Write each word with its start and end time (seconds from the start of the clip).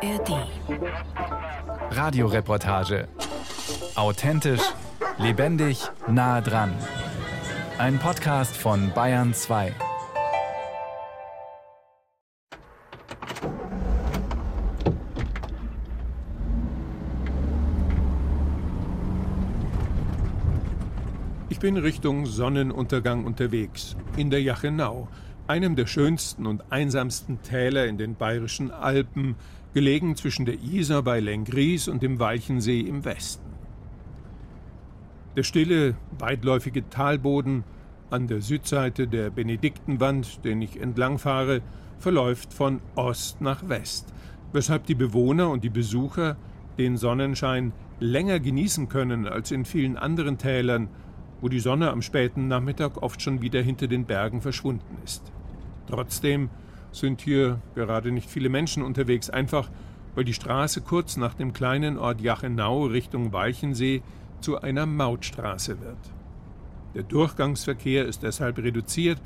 ARD. 0.00 0.46
Radioreportage. 1.90 3.08
Authentisch, 3.96 4.62
lebendig, 5.18 5.90
nah 6.06 6.40
dran. 6.40 6.72
Ein 7.78 7.98
Podcast 7.98 8.56
von 8.56 8.92
Bayern 8.94 9.34
2. 9.34 9.74
Ich 21.48 21.58
bin 21.58 21.76
Richtung 21.76 22.26
Sonnenuntergang 22.26 23.24
unterwegs, 23.24 23.96
in 24.16 24.30
der 24.30 24.42
Jachenau, 24.42 25.08
einem 25.48 25.74
der 25.74 25.86
schönsten 25.86 26.46
und 26.46 26.70
einsamsten 26.70 27.42
Täler 27.42 27.86
in 27.86 27.98
den 27.98 28.14
bayerischen 28.14 28.70
Alpen, 28.70 29.34
gelegen 29.74 30.16
zwischen 30.16 30.46
der 30.46 30.60
Isar 30.60 31.02
bei 31.02 31.20
Lengries 31.20 31.88
und 31.88 32.02
dem 32.02 32.18
Walchensee 32.18 32.80
im 32.80 33.04
Westen. 33.04 33.48
Der 35.36 35.42
stille, 35.42 35.94
weitläufige 36.18 36.88
Talboden 36.88 37.64
an 38.10 38.26
der 38.26 38.40
Südseite 38.40 39.06
der 39.06 39.30
Benediktenwand, 39.30 40.44
den 40.44 40.62
ich 40.62 40.80
entlangfahre, 40.80 41.62
verläuft 41.98 42.52
von 42.52 42.80
Ost 42.94 43.40
nach 43.40 43.68
West, 43.68 44.12
weshalb 44.52 44.86
die 44.86 44.94
Bewohner 44.94 45.50
und 45.50 45.64
die 45.64 45.70
Besucher 45.70 46.36
den 46.78 46.96
Sonnenschein 46.96 47.72
länger 48.00 48.40
genießen 48.40 48.88
können 48.88 49.26
als 49.26 49.50
in 49.50 49.64
vielen 49.64 49.96
anderen 49.96 50.38
Tälern, 50.38 50.88
wo 51.40 51.48
die 51.48 51.60
Sonne 51.60 51.90
am 51.90 52.02
späten 52.02 52.48
Nachmittag 52.48 53.02
oft 53.02 53.20
schon 53.20 53.42
wieder 53.42 53.60
hinter 53.60 53.86
den 53.86 54.06
Bergen 54.06 54.40
verschwunden 54.40 54.96
ist. 55.04 55.32
Trotzdem 55.86 56.50
sind 56.92 57.20
hier 57.20 57.60
gerade 57.74 58.12
nicht 58.12 58.28
viele 58.28 58.48
Menschen 58.48 58.82
unterwegs, 58.82 59.30
einfach 59.30 59.70
weil 60.14 60.24
die 60.24 60.34
Straße 60.34 60.80
kurz 60.80 61.16
nach 61.16 61.34
dem 61.34 61.52
kleinen 61.52 61.96
Ort 61.96 62.20
Jachenau 62.20 62.86
Richtung 62.86 63.32
Walchensee 63.32 64.02
zu 64.40 64.60
einer 64.60 64.86
Mautstraße 64.86 65.80
wird. 65.80 65.98
Der 66.94 67.02
Durchgangsverkehr 67.04 68.04
ist 68.04 68.22
deshalb 68.22 68.58
reduziert, 68.58 69.20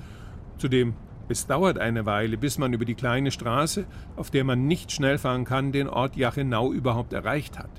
zudem 0.58 0.94
es 1.28 1.46
dauert 1.46 1.78
eine 1.78 2.04
Weile, 2.04 2.36
bis 2.36 2.58
man 2.58 2.72
über 2.72 2.84
die 2.84 2.94
kleine 2.94 3.30
Straße, 3.30 3.86
auf 4.16 4.30
der 4.30 4.44
man 4.44 4.66
nicht 4.66 4.92
schnell 4.92 5.16
fahren 5.16 5.44
kann, 5.44 5.72
den 5.72 5.88
Ort 5.88 6.16
Jachenau 6.16 6.72
überhaupt 6.72 7.12
erreicht 7.12 7.58
hat. 7.58 7.70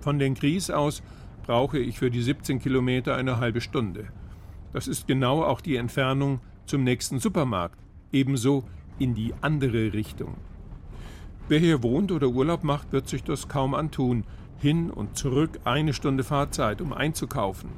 Von 0.00 0.18
den 0.18 0.34
Gries 0.34 0.70
aus 0.70 1.02
brauche 1.44 1.78
ich 1.78 1.98
für 1.98 2.10
die 2.10 2.22
17 2.22 2.60
Kilometer 2.60 3.16
eine 3.16 3.38
halbe 3.38 3.60
Stunde. 3.60 4.08
Das 4.72 4.86
ist 4.86 5.08
genau 5.08 5.42
auch 5.42 5.60
die 5.60 5.76
Entfernung 5.76 6.40
zum 6.66 6.84
nächsten 6.84 7.18
Supermarkt, 7.18 7.80
ebenso 8.12 8.64
in 8.98 9.14
die 9.14 9.34
andere 9.40 9.92
Richtung. 9.92 10.36
Wer 11.48 11.58
hier 11.58 11.82
wohnt 11.82 12.12
oder 12.12 12.28
Urlaub 12.28 12.64
macht, 12.64 12.92
wird 12.92 13.08
sich 13.08 13.24
das 13.24 13.48
kaum 13.48 13.74
antun. 13.74 14.24
Hin 14.58 14.90
und 14.90 15.16
zurück 15.16 15.60
eine 15.64 15.92
Stunde 15.92 16.22
Fahrzeit, 16.22 16.80
um 16.80 16.92
einzukaufen. 16.92 17.70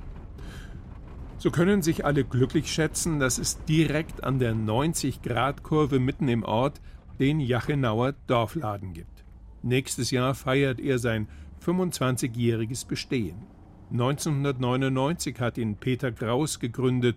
So 1.39 1.51
können 1.51 1.83
sich 1.83 2.05
alle 2.05 2.25
glücklich 2.25 2.73
schätzen, 2.73 3.19
dass 3.21 3.39
es 3.39 3.63
direkt 3.65 4.23
an 4.23 4.39
der 4.39 4.55
90-Grad-Kurve 4.55 5.99
mitten 5.99 6.29
im 6.29 6.43
Ort 6.43 6.81
den 7.19 7.41
Jachenauer 7.41 8.15
Dorfladen 8.27 8.93
gibt. 8.93 9.25
Nächstes 9.63 10.11
Jahr 10.11 10.35
feiert 10.35 10.79
er 10.79 10.99
sein 10.99 11.29
25-jähriges 11.65 12.87
Bestehen. 12.87 13.37
1999 13.91 15.41
hat 15.41 15.59
ihn 15.59 15.77
Peter 15.77 16.13
Kraus 16.13 16.61
gegründet. 16.61 17.17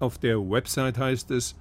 Auf 0.00 0.18
der 0.18 0.38
Website 0.38 0.98
heißt 0.98 1.30
es, 1.30 1.56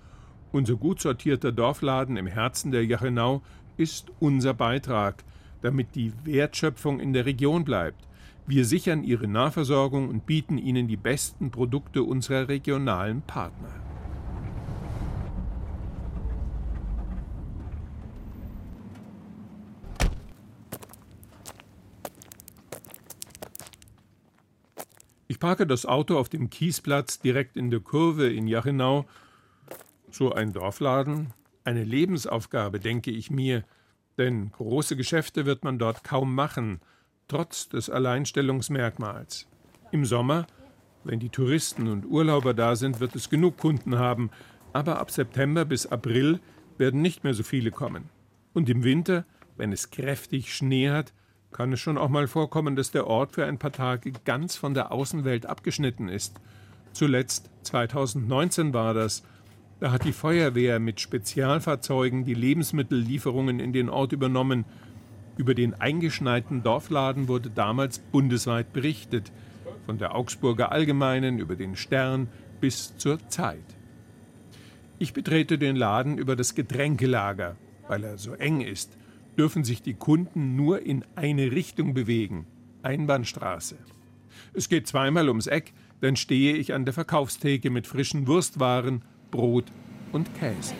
unser 0.51 0.75
gut 0.75 0.99
sortierter 0.99 1.51
Dorfladen 1.51 2.17
im 2.17 2.27
Herzen 2.27 2.71
der 2.71 2.85
Jachenau 2.85 3.41
ist 3.77 4.11
unser 4.19 4.53
Beitrag, 4.53 5.23
damit 5.61 5.95
die 5.95 6.13
Wertschöpfung 6.23 6.99
in 6.99 7.13
der 7.13 7.25
Region 7.25 7.63
bleibt. 7.63 8.07
Wir 8.45 8.63
sichern 8.63 9.03
ihre 9.03 9.27
Nahversorgung 9.27 10.07
und 10.07 10.25
bieten 10.25 10.57
ihnen 10.57 10.87
die 10.87 10.97
besten 10.97 11.51
Produkte 11.51 12.03
unserer 12.03 12.47
regionalen 12.47 13.21
Partner. 13.21 13.73
Ich 25.37 25.41
parke 25.41 25.67
das 25.67 25.85
Auto 25.85 26.17
auf 26.17 26.29
dem 26.29 26.49
Kiesplatz 26.49 27.19
direkt 27.19 27.57
in 27.57 27.69
der 27.69 27.81
Kurve 27.81 28.27
in 28.27 28.47
Jachenau. 28.47 29.05
So 30.09 30.33
ein 30.33 30.53
Dorfladen, 30.53 31.33
eine 31.63 31.83
Lebensaufgabe, 31.83 32.79
denke 32.79 33.11
ich 33.11 33.29
mir, 33.29 33.63
denn 34.17 34.51
große 34.51 34.95
Geschäfte 34.95 35.45
wird 35.45 35.63
man 35.63 35.79
dort 35.79 36.03
kaum 36.03 36.33
machen, 36.33 36.79
trotz 37.27 37.69
des 37.69 37.89
Alleinstellungsmerkmals. 37.89 39.47
Im 39.91 40.05
Sommer, 40.05 40.47
wenn 41.03 41.19
die 41.19 41.29
Touristen 41.29 41.87
und 41.87 42.05
Urlauber 42.05 42.53
da 42.53 42.75
sind, 42.75 42.99
wird 42.99 43.15
es 43.15 43.29
genug 43.29 43.57
Kunden 43.57 43.97
haben, 43.97 44.31
aber 44.73 44.99
ab 44.99 45.11
September 45.11 45.65
bis 45.65 45.85
April 45.85 46.39
werden 46.77 47.01
nicht 47.01 47.23
mehr 47.23 47.33
so 47.33 47.43
viele 47.43 47.71
kommen. 47.71 48.09
Und 48.53 48.69
im 48.69 48.83
Winter, 48.83 49.25
wenn 49.55 49.71
es 49.71 49.91
kräftig 49.91 50.53
Schnee 50.53 50.89
hat, 50.89 51.13
kann 51.51 51.73
es 51.73 51.79
schon 51.79 51.97
auch 51.97 52.09
mal 52.09 52.27
vorkommen, 52.27 52.75
dass 52.75 52.91
der 52.91 53.07
Ort 53.07 53.33
für 53.33 53.45
ein 53.45 53.57
paar 53.57 53.71
Tage 53.71 54.11
ganz 54.25 54.55
von 54.55 54.73
der 54.73 54.91
Außenwelt 54.91 55.45
abgeschnitten 55.45 56.09
ist. 56.09 56.39
Zuletzt 56.93 57.49
2019 57.63 58.73
war 58.73 58.93
das. 58.93 59.23
Da 59.79 59.91
hat 59.91 60.05
die 60.05 60.13
Feuerwehr 60.13 60.79
mit 60.79 60.99
Spezialfahrzeugen 60.99 62.25
die 62.25 62.33
Lebensmittellieferungen 62.33 63.59
in 63.59 63.73
den 63.73 63.89
Ort 63.89 64.11
übernommen. 64.11 64.65
Über 65.37 65.53
den 65.53 65.75
eingeschneiten 65.75 66.63
Dorfladen 66.63 67.27
wurde 67.27 67.49
damals 67.49 67.99
bundesweit 67.99 68.73
berichtet. 68.73 69.31
Von 69.85 69.97
der 69.97 70.15
Augsburger 70.15 70.71
Allgemeinen 70.71 71.39
über 71.39 71.55
den 71.55 71.75
Stern 71.75 72.27
bis 72.59 72.97
zur 72.97 73.19
Zeit. 73.29 73.63
Ich 74.99 75.13
betrete 75.13 75.59
den 75.59 75.75
Laden 75.75 76.17
über 76.17 76.35
das 76.35 76.55
Getränkelager, 76.55 77.55
weil 77.87 78.03
er 78.03 78.17
so 78.17 78.33
eng 78.33 78.61
ist 78.61 78.97
dürfen 79.37 79.63
sich 79.63 79.81
die 79.81 79.93
Kunden 79.93 80.55
nur 80.55 80.81
in 80.81 81.05
eine 81.15 81.51
Richtung 81.51 81.93
bewegen. 81.93 82.47
Einbahnstraße. 82.81 83.77
Es 84.53 84.69
geht 84.69 84.87
zweimal 84.87 85.29
ums 85.29 85.47
Eck, 85.47 85.73
dann 86.01 86.15
stehe 86.15 86.55
ich 86.55 86.73
an 86.73 86.85
der 86.85 86.93
Verkaufstheke 86.93 87.69
mit 87.69 87.87
frischen 87.87 88.27
Wurstwaren, 88.27 89.03
Brot 89.31 89.65
und 90.11 90.27
Käse. 90.39 90.73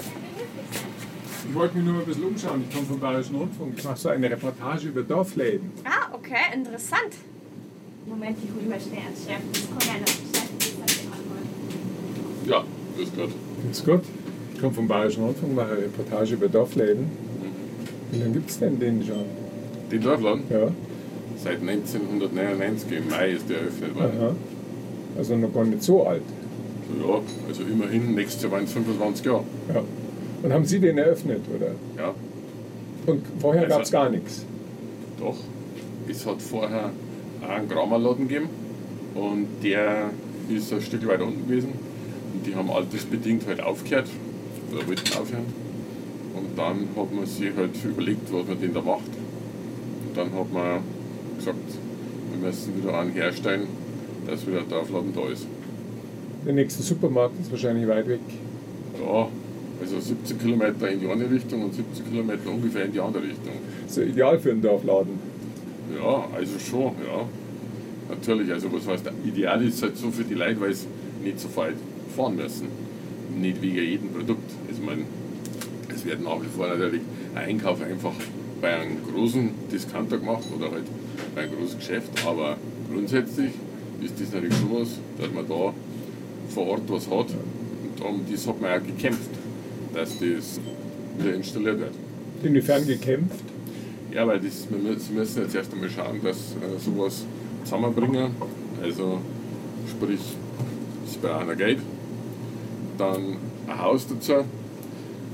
Ich 1.50 1.56
wollte 1.56 1.78
mich 1.78 1.86
nur 1.86 1.94
mal 1.96 2.00
ein 2.02 2.06
bisschen 2.06 2.24
umschauen. 2.26 2.64
Ich 2.68 2.76
komme 2.76 2.88
vom 2.88 3.00
Bayerischen 3.00 3.36
Rundfunk. 3.36 3.74
Ich 3.78 3.84
mache 3.84 3.98
so 3.98 4.10
eine 4.10 4.30
Reportage 4.30 4.88
über 4.88 5.02
Dorfläden. 5.02 5.72
Ah, 5.86 6.14
okay, 6.14 6.54
interessant. 6.54 7.14
Moment, 8.06 8.38
ich 8.44 8.50
hole 8.54 8.70
mal 8.70 8.80
schnell 8.80 9.04
ans 9.04 9.26
Chef. 9.26 9.42
Das 9.52 9.68
kann 9.70 9.96
ja 9.96 10.00
noch 10.02 10.12
Ja, 12.50 12.64
grüß 12.96 13.10
Gott. 13.16 13.30
Grüß 13.66 13.86
Gott. 13.86 14.04
Ich 14.54 14.62
komme 14.62 14.74
vom 14.74 14.88
Bayerischen 14.88 15.24
Rundfunk, 15.24 15.56
mache 15.56 15.72
eine 15.72 15.82
Reportage 15.84 16.34
über 16.34 16.48
Dorfläden. 16.48 17.10
Wie 18.12 18.20
lange 18.20 18.34
gibt 18.34 18.50
es 18.50 18.60
denn 18.60 18.80
den 18.80 19.06
schon? 19.06 19.26
Den 19.92 20.02
Dorfladen? 20.02 20.44
Ja. 20.50 20.72
Seit 21.38 21.62
1999, 21.62 22.92
im 22.92 23.10
Mai 23.10 23.32
ist 23.32 23.50
der 23.50 23.60
eröffnet 23.60 23.96
worden. 23.96 24.18
Aha. 24.20 24.36
Also 25.18 25.36
noch 25.36 25.54
gar 25.54 25.64
nicht 25.66 25.84
so 25.84 26.08
alt. 26.08 26.24
Ja, 27.06 27.22
also 27.48 27.64
immerhin, 27.64 28.16
nächstes 28.16 28.44
Jahr 28.44 28.52
waren 28.54 28.64
es 28.64 28.72
25 28.72 29.26
Jahre. 29.26 29.44
Ja. 29.74 29.82
Und 30.44 30.54
haben 30.54 30.66
Sie 30.66 30.80
den 30.80 30.98
eröffnet, 30.98 31.42
oder? 31.54 31.72
Ja, 31.98 32.14
Und 33.06 33.24
vorher 33.40 33.64
Also- 33.64 33.76
gab 33.76 33.84
es 33.84 33.92
gar 33.92 34.10
nichts. 34.10 34.46
doch. 35.20 35.36
Es 36.10 36.26
hat 36.26 36.42
vorher 36.42 36.92
einen 37.48 37.68
Gramerladen 37.68 38.28
gegeben 38.28 38.50
und 39.16 39.48
der 39.64 40.10
ist 40.50 40.72
ein 40.72 40.82
Stück 40.82 41.06
weiter 41.08 41.26
unten 41.26 41.48
gewesen. 41.48 41.70
Und 42.34 42.46
die 42.46 42.56
haben 42.56 42.70
altersbedingt 42.70 43.46
halt 43.48 43.62
aufgehört 43.62 44.08
oder 44.72 44.88
wollten 44.88 45.18
aufhören. 45.20 45.46
Und 46.36 46.58
dann 46.58 46.88
hat 46.96 47.14
man 47.14 47.26
sich 47.26 47.50
halt 47.58 47.72
überlegt, 47.84 48.32
was 48.32 48.48
man 48.48 48.62
denn 48.62 48.74
da 48.74 48.82
macht. 48.82 49.08
Und 49.08 50.16
dann 50.16 50.32
hat 50.34 50.54
man 50.54 50.80
gesagt, 51.38 51.58
wir 52.32 52.48
müssen 52.48 52.78
wieder 52.82 52.98
einen 53.00 53.12
herstellen, 53.12 53.68
dass 54.28 54.46
wieder 54.48 54.60
ein 54.60 54.70
Dorfladen 54.70 55.14
da 55.14 55.28
ist. 55.30 55.46
Der 56.48 56.54
nächste 56.54 56.82
Supermarkt 56.82 57.38
ist 57.42 57.52
wahrscheinlich 57.52 57.86
weit 57.90 58.08
weg. 58.08 58.22
Ja, 59.06 59.28
also 59.82 60.00
17 60.00 60.40
Kilometer 60.40 60.90
in 60.90 61.02
die 61.02 61.08
eine 61.10 61.30
Richtung 61.30 61.62
und 61.62 61.74
17 61.74 62.10
Kilometer 62.10 62.50
ungefähr 62.50 62.86
in 62.86 62.94
die 62.94 63.02
andere 63.02 63.24
Richtung. 63.24 63.52
Das 63.84 63.92
ist 63.92 63.98
ja 63.98 64.04
ideal 64.10 64.40
für 64.40 64.52
einen 64.52 64.62
Dorfladen. 64.62 65.20
Ja, 65.94 66.26
also 66.34 66.58
schon, 66.58 66.94
ja. 67.06 67.26
Natürlich, 68.10 68.50
also 68.54 68.72
was 68.72 68.88
heißt, 68.88 69.12
ideal 69.26 69.62
ist 69.62 69.84
halt 69.84 69.98
so 69.98 70.10
für 70.10 70.24
die 70.24 70.36
Leute, 70.36 70.62
weil 70.62 70.74
sie 70.74 70.88
nicht 71.22 71.38
so 71.38 71.54
weit 71.58 71.76
fahren 72.16 72.38
müssen. 72.38 72.70
Nicht 73.38 73.62
wegen 73.62 73.76
jedem 73.76 74.10
Produkt. 74.12 74.50
Also, 74.70 74.82
ich 74.82 74.88
meine, 74.88 75.02
es 75.94 76.06
wird 76.06 76.24
nach 76.24 76.42
wie 76.42 76.48
vor 76.56 76.70
natürlich 76.70 77.02
ein 77.36 77.44
Einkauf 77.44 77.82
einfach 77.82 78.14
bei 78.62 78.74
einem 78.74 79.00
großen 79.14 79.50
Discounter 79.70 80.18
gemacht 80.18 80.46
oder 80.58 80.72
halt 80.72 80.86
bei 81.36 81.42
einem 81.42 81.58
großen 81.58 81.78
Geschäft, 81.78 82.26
aber 82.26 82.56
grundsätzlich 82.90 83.52
ist 84.02 84.22
das 84.22 84.32
natürlich 84.32 84.56
schon 84.56 84.80
was, 84.80 84.98
dass 85.20 85.34
man 85.34 85.46
da 85.46 85.74
vor 86.58 86.70
Ort 86.70 86.82
was 86.88 87.06
hat. 87.06 87.28
Und 87.30 88.02
um 88.04 88.26
das 88.32 88.48
hat 88.48 88.60
man 88.60 88.72
auch 88.72 88.84
gekämpft, 88.84 89.30
dass 89.94 90.18
das 90.18 90.60
wieder 91.20 91.36
installiert 91.36 91.80
wird. 91.80 91.94
Inwiefern 92.42 92.88
gekämpft? 92.88 93.44
Ja, 94.12 94.26
weil 94.26 94.40
das, 94.40 94.64
Sie 94.64 95.14
müssen 95.14 95.42
jetzt 95.44 95.54
erst 95.54 95.72
einmal 95.72 95.90
schauen, 95.90 96.20
dass 96.24 96.38
äh, 96.38 96.80
sowas 96.84 97.26
zusammenbringen. 97.64 98.32
Also 98.82 99.20
sprich, 99.88 100.20
Sie 101.06 101.20
brauchen 101.20 101.48
ein 101.48 101.58
Geld, 101.58 101.78
dann 102.98 103.38
ein 103.68 103.80
Haus 103.80 104.08
dazu, 104.08 104.44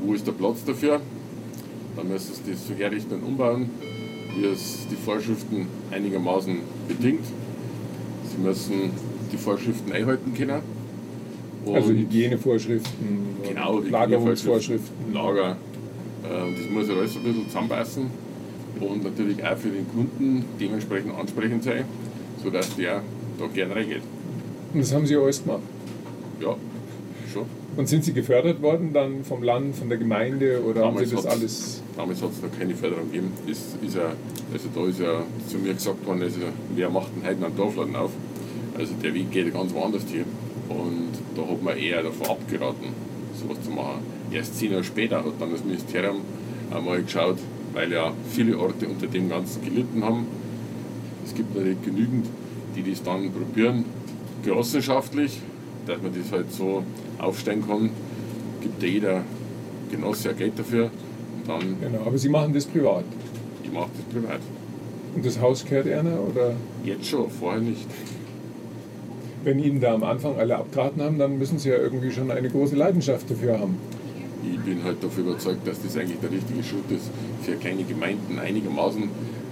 wo 0.04 0.14
ist 0.14 0.28
der 0.28 0.34
Platz 0.34 0.66
dafür, 0.66 1.00
dann 1.96 2.10
müssen 2.10 2.34
Sie 2.34 2.52
das 2.52 2.68
so 2.68 2.74
herrichten 2.74 3.14
und 3.14 3.24
umbauen, 3.24 3.70
wie 4.36 4.46
es 4.46 4.88
die 4.92 4.98
Vorschriften 4.98 5.68
einigermaßen 5.90 6.58
bedingt. 6.90 7.26
Sie 8.30 8.42
müssen 8.42 8.92
die 9.32 9.38
Vorschriften 9.38 9.94
einhalten 9.94 10.34
können. 10.34 10.73
Also 11.66 11.90
Hygienevorschriften, 11.92 13.38
genau, 13.48 13.80
Lagerungsvorschriften. 13.80 15.14
Lager. 15.14 15.52
Äh, 16.24 16.58
das 16.58 16.70
muss 16.70 16.90
alles 16.90 17.16
ein 17.16 17.24
bisschen 17.24 17.48
zusammenpassen 17.48 18.08
und 18.80 19.04
natürlich 19.04 19.44
auch 19.44 19.58
für 19.58 19.70
den 19.70 19.88
Kunden 19.88 20.46
dementsprechend 20.60 21.14
ansprechend 21.16 21.64
sein, 21.64 21.86
sodass 22.44 22.76
der 22.76 23.02
da 23.40 23.48
gerne 23.48 23.76
reingeht. 23.76 24.02
Und 24.74 24.80
das 24.80 24.94
haben 24.94 25.06
Sie 25.06 25.16
alles 25.16 25.44
gemacht? 25.44 25.62
Ja, 26.42 26.56
schon. 27.32 27.46
Und 27.76 27.88
sind 27.88 28.04
Sie 28.04 28.14
gefördert 28.14 28.62
worden 28.62 28.92
dann 28.94 29.24
vom 29.24 29.42
Land, 29.42 29.76
von 29.76 29.90
der 29.90 29.98
Gemeinde 29.98 30.62
oder 30.64 30.82
damals 30.82 31.00
haben 31.00 31.08
Sie 31.08 31.16
das 31.16 31.26
alles? 31.26 31.84
Damals 31.96 32.22
hat 32.22 32.32
es 32.32 32.42
noch 32.42 32.60
keine 32.60 32.76
Förderung 32.76 33.06
gegeben. 33.12 33.32
Das 33.48 33.58
ist 33.82 33.96
ja, 33.96 34.14
also 34.52 34.70
da 34.76 34.88
ist 34.88 35.00
ja 35.00 35.24
zu 35.48 35.58
mir 35.58 35.74
gesagt 35.74 36.06
worden, 36.06 36.22
also, 36.22 36.40
wer 36.76 36.90
macht 36.90 37.10
denn 37.16 37.28
heute 37.28 37.46
einen 37.46 37.56
Dorfladen 37.56 37.96
auf? 37.96 38.12
Also 38.78 38.94
der 39.02 39.14
Weg 39.14 39.32
geht 39.32 39.54
ganz 39.54 39.74
woanders 39.74 40.04
hier. 40.12 40.26
Und 40.74 41.12
da 41.36 41.42
hat 41.48 41.64
man 41.64 41.78
eher 41.78 42.04
davon 42.04 42.28
abgeraten, 42.28 42.88
sowas 43.40 43.62
zu 43.64 43.72
machen. 43.72 44.02
Erst 44.32 44.58
zehn 44.58 44.72
Jahre 44.72 44.84
später 44.84 45.18
hat 45.18 45.34
dann 45.40 45.52
das 45.52 45.64
Ministerium 45.64 46.22
einmal 46.74 47.04
geschaut, 47.04 47.38
weil 47.74 47.92
ja 47.92 48.12
viele 48.32 48.58
Orte 48.58 48.88
unter 48.88 49.08
dem 49.08 49.30
Ganzen 49.30 49.64
gelitten 49.64 50.04
haben. 50.04 50.26
Es 51.26 51.34
gibt 51.36 51.56
natürlich 51.56 51.82
genügend, 51.84 52.28
die 52.76 52.90
das 52.90 53.04
dann 53.04 53.32
probieren, 53.32 53.86
genossenschaftlich, 54.44 55.40
dass 55.86 56.02
man 56.02 56.12
das 56.14 56.32
halt 56.32 56.52
so 56.52 56.84
aufstellen 57.20 57.66
kann. 57.66 57.92
Gibt 58.62 58.82
ja 58.82 58.90
jeder 58.90 59.22
Genosse 59.92 60.30
ja 60.30 60.34
Geld 60.34 60.58
dafür. 60.58 60.86
Und 60.86 61.48
dann 61.48 61.80
genau, 61.80 62.06
aber 62.06 62.18
Sie 62.18 62.30
machen 62.30 62.54
das 62.54 62.66
privat? 62.66 63.06
Ich 63.64 63.72
mache 63.72 63.90
das 63.96 64.22
privat. 64.22 64.40
Und 65.16 65.26
das 65.26 65.40
Haus 65.40 65.64
gehört 65.64 65.88
einer? 65.88 66.20
Oder? 66.20 66.56
Jetzt 66.84 67.08
schon, 67.08 67.30
vorher 67.30 67.62
nicht. 67.62 67.86
Wenn 69.44 69.60
Ihnen 69.60 69.82
da 69.82 69.94
am 69.94 70.04
Anfang 70.04 70.38
alle 70.38 70.56
abgeraten 70.56 71.02
haben, 71.02 71.20
dann 71.20 71.38
müssen 71.38 71.60
Sie 71.60 71.70
ja 71.70 71.76
irgendwie 71.76 72.12
schon 72.12 72.32
eine 72.32 72.50
große 72.50 72.76
Leidenschaft 72.76 73.30
dafür 73.30 73.60
haben. 73.60 73.78
Ich 74.50 74.60
bin 74.60 74.84
halt 74.84 75.04
davon 75.04 75.26
überzeugt, 75.26 75.68
dass 75.68 75.82
das 75.82 75.98
eigentlich 75.98 76.20
der 76.20 76.32
richtige 76.32 76.64
Schritt 76.64 76.90
ist, 76.90 77.10
für 77.42 77.54
kleine 77.56 77.84
Gemeinden 77.84 78.40
einigermaßen 78.40 79.10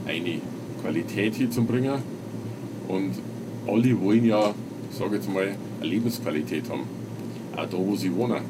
eine 0.07 0.39
Qualität 0.81 1.35
hier 1.35 1.51
zu 1.51 1.63
bringen. 1.63 2.01
Und 2.87 3.11
alle 3.67 4.01
wollen 4.01 4.25
ja, 4.25 4.53
ich 4.89 4.97
sage 4.97 5.15
jetzt 5.15 5.31
mal, 5.31 5.49
eine 5.81 5.89
Lebensqualität 5.89 6.69
haben. 6.69 6.83
Auch 7.55 7.65
da, 7.65 7.77
wo 7.77 7.95
sie 7.95 8.15
wohnen. 8.15 8.41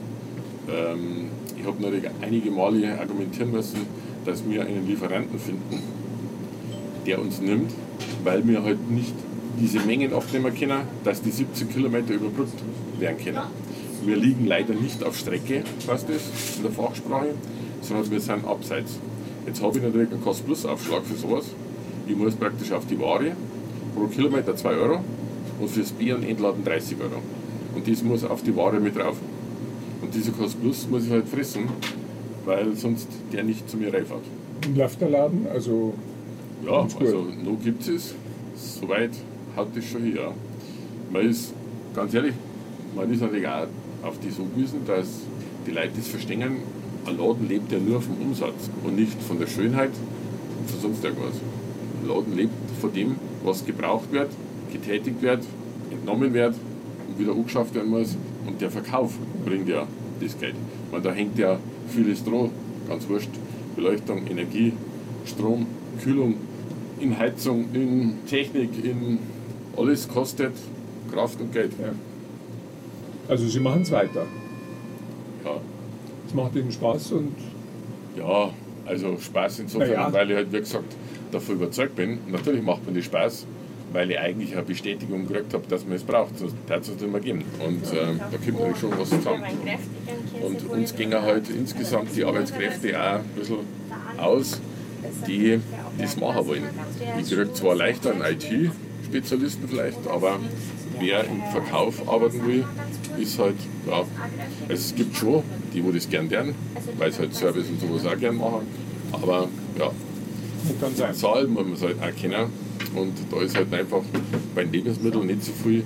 Ähm, 0.70 1.30
ich 1.60 1.66
habe 1.66 1.82
natürlich 1.82 2.10
einige 2.22 2.52
Male 2.52 3.00
argumentieren 3.00 3.52
müssen, 3.52 3.80
dass 4.26 4.48
wir 4.48 4.62
einen 4.62 4.88
Lieferanten 4.88 5.40
finden, 5.40 5.82
der 7.08 7.20
uns 7.20 7.42
nimmt, 7.42 7.72
weil 8.24 8.48
wir 8.48 8.64
halt 8.64 8.92
nicht 8.92 9.16
diese 9.62 9.80
Mengen 9.82 10.12
aufnehmen 10.14 10.54
können, 10.58 10.82
dass 11.04 11.22
die 11.22 11.30
17 11.30 11.70
Kilometer 11.70 12.14
überbrückt 12.16 12.58
werden 13.00 13.18
können. 13.24 13.44
Wir 14.04 14.16
liegen 14.16 14.48
leider 14.48 14.74
nicht 14.74 15.04
auf 15.04 15.16
Strecke, 15.16 15.64
was 15.86 16.06
das 16.08 16.58
in 16.58 16.64
der 16.64 16.72
Fachsprache, 16.72 17.36
sondern 17.82 18.10
wir 18.10 18.20
sind 18.20 18.46
abseits. 18.46 18.98
Jetzt 19.46 19.62
habe 19.62 19.78
ich 19.78 19.84
natürlich 19.84 20.12
einen 20.12 20.24
Cost-Plus-Aufschlag 20.24 21.04
für 21.06 21.16
sowas. 21.16 21.46
Ich 22.08 22.16
muss 22.16 22.34
praktisch 22.36 22.72
auf 22.72 22.88
die 22.88 23.00
Ware 23.00 23.34
pro 23.96 24.08
Kilometer 24.08 24.56
2 24.56 24.70
Euro 24.72 25.04
und 25.60 25.70
fürs 25.70 25.92
Bier 25.92 26.16
und 26.16 26.24
Entladen 26.24 26.64
30 26.66 26.98
Euro. 27.00 27.22
Und 27.76 27.88
das 27.88 28.02
muss 28.02 28.24
auf 28.24 28.42
die 28.42 28.56
Ware 28.56 28.80
mit 28.80 28.96
drauf. 28.96 29.18
Und 30.02 30.16
dieser 30.16 30.32
Cost-Plus 30.32 30.88
muss 30.90 31.06
ich 31.06 31.12
halt 31.12 31.28
fressen, 31.28 31.70
weil 32.46 32.76
sonst 32.76 33.08
der 33.32 33.44
nicht 33.44 33.70
zu 33.70 33.78
mir 33.78 33.94
reinfährt. 33.94 34.24
Und 34.66 34.76
läuft 34.76 35.00
der 35.02 35.10
Laden? 35.10 35.46
Also 35.54 35.94
ja, 36.66 36.88
also 37.00 37.28
noch 37.44 37.62
gibt 37.64 37.88
es. 37.88 38.16
Soweit 38.56 39.12
hat 39.56 39.68
das 39.76 39.86
schon 39.86 40.04
hier. 40.04 40.34
Man 41.12 41.30
ist, 41.30 41.54
ganz 41.96 42.14
ehrlich, 42.14 42.34
man 42.96 43.12
ist 43.12 43.22
natürlich 43.22 43.48
auch 43.48 43.68
auf 44.04 44.16
das 44.24 44.40
angewiesen, 44.40 44.82
dass 44.86 45.08
die 45.66 45.72
Leute 45.72 45.92
das 45.96 46.08
verstehen, 46.08 46.58
ein 47.06 47.18
Laden 47.18 47.48
lebt 47.48 47.72
ja 47.72 47.80
nur 47.80 48.02
vom 48.02 48.16
Umsatz 48.22 48.70
und 48.84 48.96
nicht 48.96 49.22
von 49.24 49.40
der 49.40 49.48
Schönheit 49.48 49.92
und 50.60 50.70
von 50.70 50.80
sonst 50.80 51.04
irgendwas. 51.04 51.36
Ein 52.02 52.08
Laden 52.08 52.36
lebt 52.36 52.54
von 52.80 52.94
dem, 52.94 53.16
was 53.44 53.66
gebraucht 53.66 54.12
wird, 54.12 54.30
getätigt 54.72 55.22
wird, 55.22 55.44
entnommen 55.92 56.34
wird 56.34 56.56
und 57.08 57.20
wieder 57.20 57.32
angeschafft 57.32 57.74
werden 57.74 57.90
muss. 57.90 58.16
Und 58.46 58.62
der 58.62 58.72
Verkauf 58.72 59.14
bringt 59.46 59.68
ja 59.68 59.88
das 60.20 60.40
Geld. 60.40 60.56
Meine, 60.92 61.04
da 61.04 61.12
hängt 61.12 61.38
ja 61.38 61.58
vieles 61.88 62.24
dran, 62.24 62.50
ganz 62.88 63.08
wurscht. 63.10 63.30
Beleuchtung, 63.76 64.28
Energie, 64.28 64.74
Strom, 65.26 65.66
Kühlung, 66.04 66.36
in 67.00 67.18
Heizung, 67.18 67.66
in 67.74 68.18
Technik, 68.28 68.70
in 68.84 69.20
alles 69.78 70.08
kostet 70.08 70.54
Kraft 71.12 71.40
und 71.40 71.54
Geld. 71.54 71.74
Ja. 71.80 71.92
Also 73.28 73.48
Sie 73.48 73.60
machen 73.60 73.84
es 73.84 73.92
weiter. 73.92 74.26
Ja. 75.46 75.58
Es 76.28 76.34
macht 76.34 76.56
Ihnen 76.56 76.72
Spaß 76.72 77.14
und. 77.14 77.36
Ja, 78.18 78.50
also 78.86 79.18
Spaß 79.18 79.60
insofern, 79.60 79.92
ja. 79.92 80.14
weil 80.14 80.30
ich 80.30 80.36
halt 80.36 80.52
wie 80.52 80.60
gesagt 80.60 80.96
davon 81.32 81.56
überzeugt 81.56 81.96
bin. 81.96 82.20
Natürlich 82.30 82.62
macht 82.62 82.86
mir 82.86 82.94
das 82.94 83.06
Spaß, 83.06 83.46
weil 83.94 84.12
ich 84.12 84.20
eigentlich 84.20 84.54
eine 84.54 84.64
Bestätigung 84.64 85.28
gekriegt 85.28 85.54
habe, 85.54 85.64
dass 85.70 85.86
man 85.86 85.96
es 85.96 86.04
braucht. 86.04 86.38
Sonst 86.38 86.56
darf 86.68 86.82
es 86.82 86.90
nicht 86.90 87.10
mehr 87.10 87.22
geben. 87.22 87.44
Und 87.66 87.86
äh, 87.94 88.18
da 88.18 88.38
kommt 88.38 88.60
natürlich 88.60 88.78
schon 88.78 89.00
was 89.00 89.10
zusammen. 89.10 89.44
Und 90.42 90.70
uns 90.70 90.96
gingen 90.96 91.22
halt 91.22 91.50
insgesamt 91.50 92.16
die 92.16 92.26
Arbeitskräfte 92.26 93.00
auch 93.00 93.20
ein 93.20 93.24
bisschen 93.36 93.58
aus, 94.18 94.60
die 95.28 95.60
das 95.98 96.18
machen 96.18 96.48
wollen. 96.48 96.64
Ich 97.20 97.30
kriege 97.30 97.54
zwar 97.54 97.76
leichter 97.76 98.12
einen 98.12 98.24
IT-Spezialisten 99.12 99.68
vielleicht, 99.68 100.08
aber 100.08 100.40
wer 101.00 101.26
im 101.26 101.42
Verkauf 101.52 102.08
arbeiten 102.08 102.46
will, 102.46 102.66
ist 103.20 103.38
halt, 103.40 103.56
ja, 103.88 104.04
es 104.70 104.96
gibt 104.96 105.16
schon 105.16 105.44
die, 105.74 105.84
wo 105.84 105.92
das 105.92 106.10
gern 106.10 106.30
lernen, 106.30 106.56
weil 106.98 107.12
sie 107.12 107.20
halt 107.20 107.36
Service 107.36 107.68
und 107.70 107.80
sowas 107.82 108.06
auch 108.06 108.18
gern 108.18 108.38
machen. 108.38 108.68
Aber 109.12 109.48
ja, 109.78 109.92
die 110.64 111.14
Zahl 111.14 111.48
muss 111.48 111.66
man 111.66 111.80
halt 111.80 112.02
auch 112.02 112.20
kennen. 112.20 112.50
Und 112.96 113.14
da 113.32 113.42
ist 113.42 113.56
halt 113.56 113.74
einfach 113.74 114.02
bei 114.54 114.64
Lebensmitteln 114.64 115.26
nicht 115.26 115.44
so 115.44 115.52
viel 115.64 115.84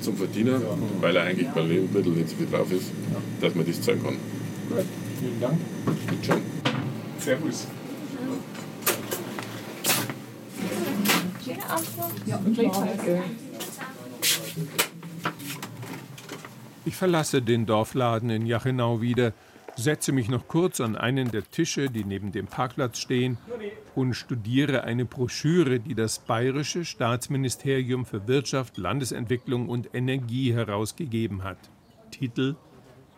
zum 0.00 0.16
Verdienen, 0.16 0.60
weil 1.00 1.14
er 1.16 1.24
eigentlich 1.24 1.48
bei 1.48 1.60
Lebensmitteln 1.60 2.16
nicht 2.16 2.30
so 2.30 2.36
viel 2.36 2.46
drauf 2.46 2.70
ist, 2.72 2.90
dass 3.40 3.54
man 3.54 3.66
das 3.66 3.80
zahlen 3.80 4.02
kann. 4.02 4.16
Gut, 4.68 4.84
vielen 5.20 5.40
Dank. 5.40 5.58
Bitte 6.10 6.32
schon. 6.32 6.40
Servus. 7.18 7.66
Ich 16.84 16.96
verlasse 16.96 17.42
den 17.42 17.66
Dorfladen 17.66 18.30
in 18.30 18.46
Jachenau 18.46 19.00
wieder, 19.00 19.32
setze 19.76 20.12
mich 20.12 20.28
noch 20.28 20.48
kurz 20.48 20.80
an 20.80 20.96
einen 20.96 21.30
der 21.30 21.48
Tische, 21.50 21.90
die 21.90 22.04
neben 22.04 22.32
dem 22.32 22.46
Parkplatz 22.46 22.98
stehen, 22.98 23.36
und 23.94 24.14
studiere 24.14 24.84
eine 24.84 25.04
Broschüre, 25.04 25.80
die 25.80 25.94
das 25.94 26.20
Bayerische 26.20 26.84
Staatsministerium 26.84 28.06
für 28.06 28.26
Wirtschaft, 28.26 28.78
Landesentwicklung 28.78 29.68
und 29.68 29.94
Energie 29.94 30.54
herausgegeben 30.54 31.44
hat. 31.44 31.58
Titel 32.10 32.56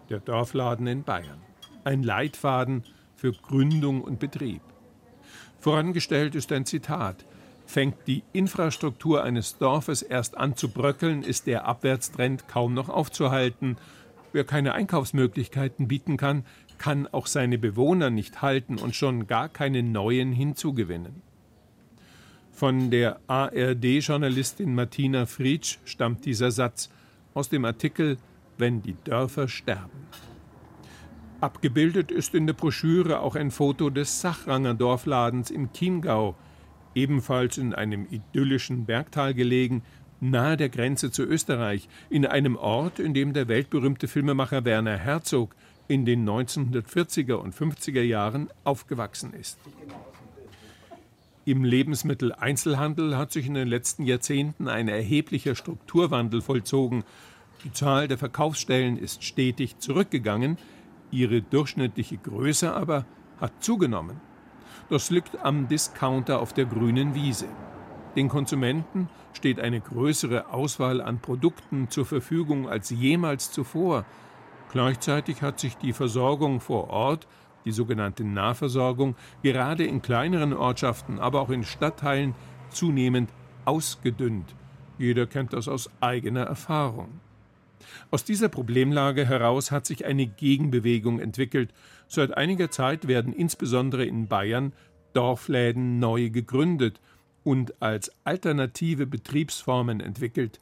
Der 0.08 0.18
Dorfladen 0.18 0.86
in 0.86 1.04
Bayern. 1.04 1.40
Ein 1.84 2.02
Leitfaden 2.02 2.84
für 3.14 3.32
Gründung 3.32 4.02
und 4.02 4.18
Betrieb. 4.18 4.62
Vorangestellt 5.60 6.34
ist 6.34 6.50
ein 6.52 6.66
Zitat 6.66 7.24
Fängt 7.70 8.08
die 8.08 8.24
Infrastruktur 8.32 9.22
eines 9.22 9.56
Dorfes 9.58 10.02
erst 10.02 10.36
an 10.36 10.56
zu 10.56 10.70
bröckeln, 10.70 11.22
ist 11.22 11.46
der 11.46 11.66
Abwärtstrend 11.66 12.48
kaum 12.48 12.74
noch 12.74 12.88
aufzuhalten. 12.88 13.76
Wer 14.32 14.42
keine 14.42 14.74
Einkaufsmöglichkeiten 14.74 15.86
bieten 15.86 16.16
kann, 16.16 16.44
kann 16.78 17.06
auch 17.06 17.28
seine 17.28 17.58
Bewohner 17.58 18.10
nicht 18.10 18.42
halten 18.42 18.76
und 18.76 18.96
schon 18.96 19.28
gar 19.28 19.48
keine 19.48 19.84
neuen 19.84 20.32
hinzugewinnen. 20.32 21.22
Von 22.50 22.90
der 22.90 23.20
ARD-Journalistin 23.28 24.74
Martina 24.74 25.26
Frietsch 25.26 25.78
stammt 25.84 26.24
dieser 26.24 26.50
Satz 26.50 26.90
aus 27.34 27.50
dem 27.50 27.64
Artikel 27.64 28.16
Wenn 28.58 28.82
die 28.82 28.96
Dörfer 29.04 29.46
sterben. 29.46 30.08
Abgebildet 31.40 32.10
ist 32.10 32.34
in 32.34 32.48
der 32.48 32.54
Broschüre 32.54 33.20
auch 33.20 33.36
ein 33.36 33.52
Foto 33.52 33.90
des 33.90 34.20
Sachranger 34.20 34.74
Dorfladens 34.74 35.52
im 35.52 35.72
Chiemgau, 35.72 36.34
ebenfalls 36.94 37.58
in 37.58 37.74
einem 37.74 38.06
idyllischen 38.10 38.86
Bergtal 38.86 39.34
gelegen, 39.34 39.82
nahe 40.20 40.56
der 40.56 40.68
Grenze 40.68 41.10
zu 41.10 41.22
Österreich, 41.22 41.88
in 42.10 42.26
einem 42.26 42.56
Ort, 42.56 42.98
in 42.98 43.14
dem 43.14 43.32
der 43.32 43.48
weltberühmte 43.48 44.08
Filmemacher 44.08 44.64
Werner 44.64 44.96
Herzog 44.96 45.54
in 45.88 46.04
den 46.04 46.28
1940er 46.28 47.34
und 47.34 47.54
50er 47.54 48.02
Jahren 48.02 48.48
aufgewachsen 48.64 49.32
ist. 49.32 49.58
Im 51.46 51.64
Lebensmitteleinzelhandel 51.64 53.16
hat 53.16 53.32
sich 53.32 53.46
in 53.46 53.54
den 53.54 53.66
letzten 53.66 54.04
Jahrzehnten 54.04 54.68
ein 54.68 54.88
erheblicher 54.88 55.54
Strukturwandel 55.54 56.42
vollzogen. 56.42 57.02
Die 57.64 57.72
Zahl 57.72 58.08
der 58.08 58.18
Verkaufsstellen 58.18 58.96
ist 58.96 59.24
stetig 59.24 59.78
zurückgegangen, 59.78 60.58
ihre 61.10 61.42
durchschnittliche 61.42 62.18
Größe 62.18 62.72
aber 62.72 63.04
hat 63.40 63.64
zugenommen. 63.64 64.20
Das 64.90 65.08
liegt 65.08 65.44
am 65.44 65.68
Discounter 65.68 66.40
auf 66.40 66.52
der 66.52 66.66
grünen 66.66 67.14
Wiese. 67.14 67.46
Den 68.16 68.28
Konsumenten 68.28 69.08
steht 69.32 69.60
eine 69.60 69.80
größere 69.80 70.52
Auswahl 70.52 71.00
an 71.00 71.20
Produkten 71.20 71.88
zur 71.90 72.04
Verfügung 72.04 72.68
als 72.68 72.90
jemals 72.90 73.52
zuvor. 73.52 74.04
Gleichzeitig 74.72 75.42
hat 75.42 75.60
sich 75.60 75.76
die 75.76 75.92
Versorgung 75.92 76.58
vor 76.58 76.90
Ort, 76.90 77.28
die 77.64 77.70
sogenannte 77.70 78.24
Nahversorgung, 78.24 79.14
gerade 79.44 79.84
in 79.84 80.02
kleineren 80.02 80.52
Ortschaften, 80.52 81.20
aber 81.20 81.40
auch 81.40 81.50
in 81.50 81.62
Stadtteilen 81.62 82.34
zunehmend 82.70 83.30
ausgedünnt. 83.64 84.56
Jeder 84.98 85.26
kennt 85.26 85.52
das 85.52 85.68
aus 85.68 85.88
eigener 86.00 86.42
Erfahrung. 86.42 87.20
Aus 88.10 88.24
dieser 88.24 88.48
Problemlage 88.48 89.26
heraus 89.26 89.70
hat 89.70 89.86
sich 89.86 90.04
eine 90.04 90.26
Gegenbewegung 90.26 91.20
entwickelt. 91.20 91.72
Seit 92.08 92.36
einiger 92.36 92.70
Zeit 92.70 93.08
werden 93.08 93.32
insbesondere 93.32 94.04
in 94.04 94.28
Bayern 94.28 94.72
Dorfläden 95.12 95.98
neu 95.98 96.30
gegründet 96.30 97.00
und 97.44 97.80
als 97.82 98.12
alternative 98.24 99.06
Betriebsformen 99.06 100.00
entwickelt. 100.00 100.60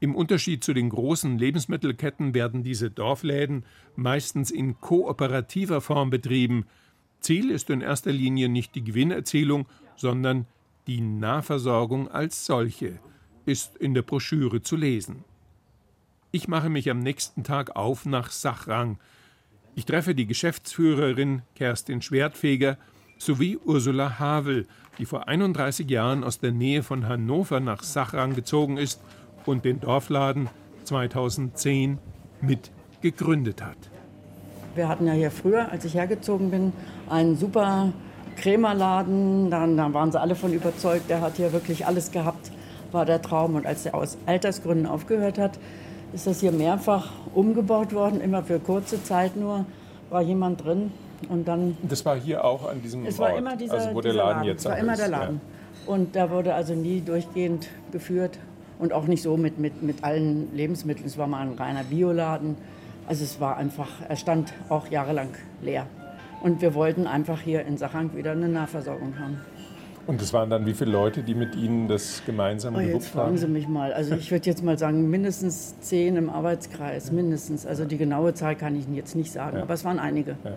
Im 0.00 0.14
Unterschied 0.14 0.64
zu 0.64 0.74
den 0.74 0.90
großen 0.90 1.38
Lebensmittelketten 1.38 2.34
werden 2.34 2.62
diese 2.62 2.90
Dorfläden 2.90 3.64
meistens 3.96 4.50
in 4.50 4.80
kooperativer 4.80 5.80
Form 5.80 6.10
betrieben. 6.10 6.66
Ziel 7.20 7.50
ist 7.50 7.70
in 7.70 7.80
erster 7.80 8.12
Linie 8.12 8.48
nicht 8.48 8.74
die 8.74 8.84
Gewinnerzielung, 8.84 9.66
sondern 9.96 10.46
die 10.86 11.00
Nahversorgung 11.00 12.08
als 12.08 12.44
solche, 12.44 12.98
ist 13.46 13.76
in 13.76 13.94
der 13.94 14.02
Broschüre 14.02 14.62
zu 14.62 14.76
lesen. 14.76 15.24
Ich 16.34 16.48
mache 16.48 16.68
mich 16.68 16.90
am 16.90 16.98
nächsten 16.98 17.44
Tag 17.44 17.76
auf 17.76 18.06
nach 18.06 18.32
Sachrang. 18.32 18.98
Ich 19.76 19.84
treffe 19.84 20.16
die 20.16 20.26
Geschäftsführerin 20.26 21.42
Kerstin 21.54 22.02
Schwertfeger 22.02 22.76
sowie 23.18 23.56
Ursula 23.64 24.18
Havel, 24.18 24.66
die 24.98 25.06
vor 25.06 25.28
31 25.28 25.88
Jahren 25.88 26.24
aus 26.24 26.40
der 26.40 26.50
Nähe 26.50 26.82
von 26.82 27.06
Hannover 27.06 27.60
nach 27.60 27.84
Sachrang 27.84 28.34
gezogen 28.34 28.78
ist 28.78 29.00
und 29.46 29.64
den 29.64 29.78
Dorfladen 29.78 30.48
2010 30.82 31.98
mit 32.40 32.72
gegründet 33.00 33.62
hat. 33.62 33.78
Wir 34.74 34.88
hatten 34.88 35.06
ja 35.06 35.12
hier 35.12 35.30
früher, 35.30 35.70
als 35.70 35.84
ich 35.84 35.94
hergezogen 35.94 36.50
bin, 36.50 36.72
einen 37.08 37.36
super 37.36 37.92
Krämerladen. 38.34 39.52
Dann 39.52 39.94
waren 39.94 40.10
sie 40.10 40.20
alle 40.20 40.34
von 40.34 40.52
überzeugt, 40.52 41.08
der 41.08 41.20
hat 41.20 41.36
hier 41.36 41.52
wirklich 41.52 41.86
alles 41.86 42.10
gehabt, 42.10 42.50
war 42.90 43.06
der 43.06 43.22
Traum. 43.22 43.54
Und 43.54 43.66
als 43.66 43.86
er 43.86 43.94
aus 43.94 44.18
Altersgründen 44.26 44.86
aufgehört 44.86 45.38
hat, 45.38 45.60
ist 46.14 46.26
das 46.26 46.40
hier 46.40 46.52
mehrfach 46.52 47.10
umgebaut 47.34 47.92
worden, 47.92 48.20
immer 48.20 48.42
für 48.42 48.58
kurze 48.58 49.02
Zeit 49.02 49.36
nur. 49.36 49.66
War 50.10 50.22
jemand 50.22 50.64
drin, 50.64 50.92
und 51.28 51.48
dann. 51.48 51.76
Das 51.82 52.04
war 52.04 52.16
hier 52.16 52.44
auch 52.44 52.68
an 52.68 52.82
diesem 52.82 53.06
es 53.06 53.18
war 53.18 53.30
Ort, 53.30 53.38
immer 53.38 53.56
dieser, 53.56 53.74
also 53.74 53.94
wo 53.94 54.00
der 54.00 54.12
Laden, 54.12 54.36
Laden. 54.36 54.44
jetzt 54.44 54.60
Es 54.60 54.70
war 54.70 54.78
immer 54.78 54.96
der 54.96 55.08
Laden. 55.08 55.40
Ja. 55.86 55.92
Und 55.92 56.16
da 56.16 56.30
wurde 56.30 56.54
also 56.54 56.74
nie 56.74 57.00
durchgehend 57.00 57.68
geführt 57.92 58.38
und 58.78 58.92
auch 58.92 59.06
nicht 59.06 59.22
so 59.22 59.36
mit, 59.36 59.58
mit, 59.58 59.82
mit 59.82 60.02
allen 60.02 60.54
Lebensmitteln. 60.54 61.06
Es 61.06 61.18
war 61.18 61.26
mal 61.26 61.42
ein 61.42 61.52
reiner 61.54 61.84
Bioladen. 61.84 62.56
Also 63.06 63.24
es 63.24 63.38
war 63.38 63.56
einfach, 63.56 63.88
er 64.08 64.16
stand 64.16 64.54
auch 64.70 64.88
jahrelang 64.88 65.28
leer. 65.60 65.86
Und 66.42 66.62
wir 66.62 66.74
wollten 66.74 67.06
einfach 67.06 67.40
hier 67.40 67.64
in 67.66 67.76
Sachang 67.76 68.16
wieder 68.16 68.32
eine 68.32 68.48
Nahversorgung 68.48 69.18
haben. 69.18 69.40
Und 70.06 70.20
das 70.20 70.32
waren 70.32 70.50
dann 70.50 70.66
wie 70.66 70.74
viele 70.74 70.90
Leute, 70.90 71.22
die 71.22 71.34
mit 71.34 71.56
Ihnen 71.56 71.88
das 71.88 72.22
gemeinsam 72.26 72.74
oh, 72.74 72.80
Jetzt 72.80 73.08
fragen 73.08 73.38
Sie 73.38 73.46
mich 73.46 73.68
mal. 73.68 73.92
Also 73.92 74.14
ich 74.14 74.30
würde 74.30 74.46
jetzt 74.46 74.62
mal 74.62 74.78
sagen, 74.78 75.08
mindestens 75.08 75.80
zehn 75.80 76.16
im 76.16 76.28
Arbeitskreis, 76.28 77.10
mindestens. 77.10 77.64
Also 77.66 77.84
die 77.84 77.96
genaue 77.96 78.34
Zahl 78.34 78.54
kann 78.54 78.76
ich 78.76 78.86
Ihnen 78.86 78.96
jetzt 78.96 79.16
nicht 79.16 79.32
sagen, 79.32 79.56
ja. 79.56 79.62
aber 79.62 79.74
es 79.74 79.84
waren 79.84 79.98
einige. 79.98 80.32
Ja. 80.44 80.52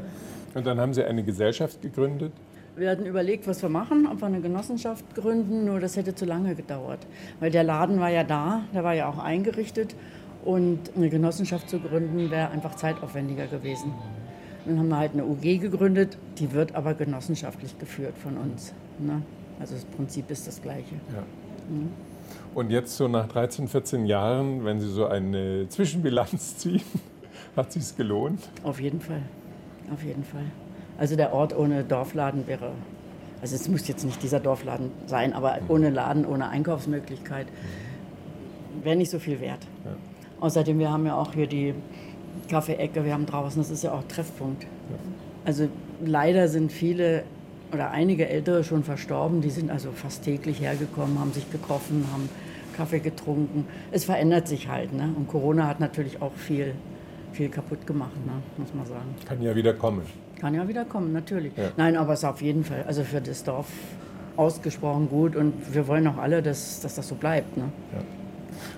Und 0.53 0.67
dann 0.67 0.79
haben 0.79 0.93
Sie 0.93 1.03
eine 1.03 1.23
Gesellschaft 1.23 1.81
gegründet? 1.81 2.33
Wir 2.75 2.91
hatten 2.91 3.05
überlegt, 3.05 3.47
was 3.47 3.61
wir 3.61 3.69
machen, 3.69 4.05
ob 4.05 4.21
wir 4.21 4.27
eine 4.27 4.41
Genossenschaft 4.41 5.15
gründen, 5.15 5.65
nur 5.65 5.79
das 5.79 5.95
hätte 5.97 6.13
zu 6.13 6.25
lange 6.25 6.53
gedauert. 6.53 6.99
Weil 7.39 7.49
der 7.49 7.63
Laden 7.63 7.99
war 7.99 8.09
ja 8.09 8.23
da, 8.23 8.61
der 8.73 8.83
war 8.83 8.93
ja 8.93 9.09
auch 9.09 9.17
eingerichtet 9.17 9.95
und 10.45 10.91
eine 10.95 11.09
Genossenschaft 11.09 11.69
zu 11.69 11.79
gründen 11.79 12.29
wäre 12.29 12.49
einfach 12.51 12.75
zeitaufwendiger 12.75 13.47
gewesen. 13.47 13.93
Dann 14.67 14.79
haben 14.79 14.89
wir 14.89 14.97
halt 14.97 15.13
eine 15.13 15.25
UG 15.25 15.59
gegründet, 15.59 16.17
die 16.37 16.51
wird 16.51 16.75
aber 16.75 16.93
genossenschaftlich 16.93 17.77
geführt 17.79 18.17
von 18.17 18.37
uns. 18.37 18.73
Ne? 18.99 19.21
Also 19.59 19.75
das 19.75 19.85
Prinzip 19.85 20.29
ist 20.29 20.47
das 20.47 20.61
gleiche. 20.61 20.95
Ja. 21.13 21.23
Mhm. 21.69 21.89
Und 22.53 22.71
jetzt 22.71 22.97
so 22.97 23.07
nach 23.07 23.27
13, 23.27 23.67
14 23.67 24.05
Jahren, 24.05 24.65
wenn 24.65 24.79
Sie 24.79 24.89
so 24.89 25.05
eine 25.05 25.67
Zwischenbilanz 25.69 26.57
ziehen, 26.57 26.81
hat 27.55 27.71
sich 27.71 27.95
gelohnt? 27.95 28.49
Auf 28.63 28.79
jeden 28.79 28.99
Fall 28.99 29.21
auf 29.91 30.03
jeden 30.03 30.23
Fall. 30.23 30.45
Also 30.97 31.15
der 31.15 31.33
Ort 31.33 31.57
ohne 31.57 31.83
Dorfladen 31.83 32.47
wäre, 32.47 32.71
also 33.41 33.55
es 33.55 33.67
muss 33.67 33.87
jetzt 33.87 34.03
nicht 34.03 34.21
dieser 34.23 34.39
Dorfladen 34.39 34.91
sein, 35.05 35.33
aber 35.33 35.59
ohne 35.67 35.89
Laden, 35.89 36.25
ohne 36.25 36.49
Einkaufsmöglichkeit 36.49 37.47
wäre 38.83 38.95
nicht 38.95 39.11
so 39.11 39.19
viel 39.19 39.39
wert. 39.39 39.65
Ja. 39.85 39.91
Außerdem, 40.39 40.79
wir 40.79 40.91
haben 40.91 41.05
ja 41.05 41.15
auch 41.15 41.33
hier 41.33 41.47
die 41.47 41.73
Kaffee-Ecke, 42.49 43.05
wir 43.05 43.13
haben 43.13 43.25
draußen, 43.25 43.61
das 43.61 43.71
ist 43.71 43.83
ja 43.83 43.93
auch 43.93 44.03
Treffpunkt. 44.07 44.65
Also 45.45 45.67
leider 46.03 46.47
sind 46.47 46.71
viele 46.71 47.23
oder 47.73 47.91
einige 47.91 48.27
Ältere 48.29 48.63
schon 48.63 48.83
verstorben, 48.83 49.41
die 49.41 49.49
sind 49.49 49.69
also 49.69 49.91
fast 49.91 50.23
täglich 50.23 50.61
hergekommen, 50.61 51.19
haben 51.19 51.33
sich 51.33 51.51
getroffen, 51.51 52.05
haben 52.11 52.29
Kaffee 52.75 52.99
getrunken. 52.99 53.65
Es 53.91 54.05
verändert 54.05 54.47
sich 54.47 54.69
halt. 54.69 54.93
Ne? 54.93 55.13
Und 55.17 55.27
Corona 55.27 55.67
hat 55.67 55.79
natürlich 55.79 56.21
auch 56.21 56.33
viel 56.33 56.73
viel 57.37 57.49
kaputt 57.49 57.85
gemacht, 57.85 58.17
ne, 58.25 58.33
muss 58.57 58.73
man 58.73 58.85
sagen. 58.85 59.15
Kann 59.25 59.41
ja 59.41 59.55
wieder 59.55 59.73
kommen. 59.73 60.01
Kann 60.39 60.55
ja 60.55 60.67
wieder 60.67 60.85
kommen, 60.85 61.13
natürlich. 61.13 61.55
Ja. 61.55 61.69
Nein, 61.77 61.95
aber 61.95 62.13
es 62.13 62.19
ist 62.19 62.25
auf 62.25 62.41
jeden 62.41 62.63
Fall, 62.63 62.83
also 62.87 63.03
für 63.03 63.21
das 63.21 63.43
Dorf 63.43 63.67
ausgesprochen 64.35 65.09
gut 65.09 65.35
und 65.35 65.53
wir 65.73 65.87
wollen 65.87 66.07
auch 66.07 66.17
alle, 66.17 66.41
dass, 66.41 66.79
dass 66.81 66.95
das 66.95 67.07
so 67.07 67.15
bleibt. 67.15 67.55
Ne? 67.57 67.65
Ja. 67.93 67.99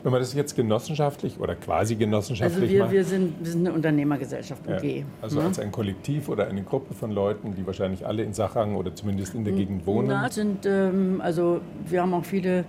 Wenn 0.04 0.12
man 0.12 0.22
das 0.22 0.34
jetzt 0.34 0.56
genossenschaftlich 0.56 1.40
oder 1.40 1.56
quasi 1.56 1.96
genossenschaftlich 1.96 2.62
also 2.62 2.74
wir, 2.74 2.80
macht? 2.84 2.92
Wir 2.92 3.06
sind, 3.06 3.36
wir 3.40 3.52
sind 3.52 3.68
eine 3.68 3.76
Unternehmergesellschaft, 3.76 4.62
UG. 4.68 4.84
Ja, 4.84 5.04
also 5.22 5.40
ne? 5.40 5.46
als 5.48 5.60
ein 5.60 5.72
Kollektiv 5.72 6.30
oder 6.30 6.48
eine 6.48 6.64
Gruppe 6.64 6.94
von 6.94 7.12
Leuten, 7.12 7.56
die 7.56 7.66
wahrscheinlich 7.66 8.06
alle 8.06 8.24
in 8.24 8.34
Sachang 8.34 8.76
oder 8.76 8.96
zumindest 8.96 9.36
in 9.36 9.44
der 9.44 9.54
Gegend 9.54 9.86
wohnen? 9.86 10.08
Na, 10.08 10.30
sind, 10.30 10.66
ähm, 10.66 11.22
also 11.24 11.62
wir 11.88 12.02
haben 12.02 12.14
auch 12.14 12.26
viele 12.26 12.66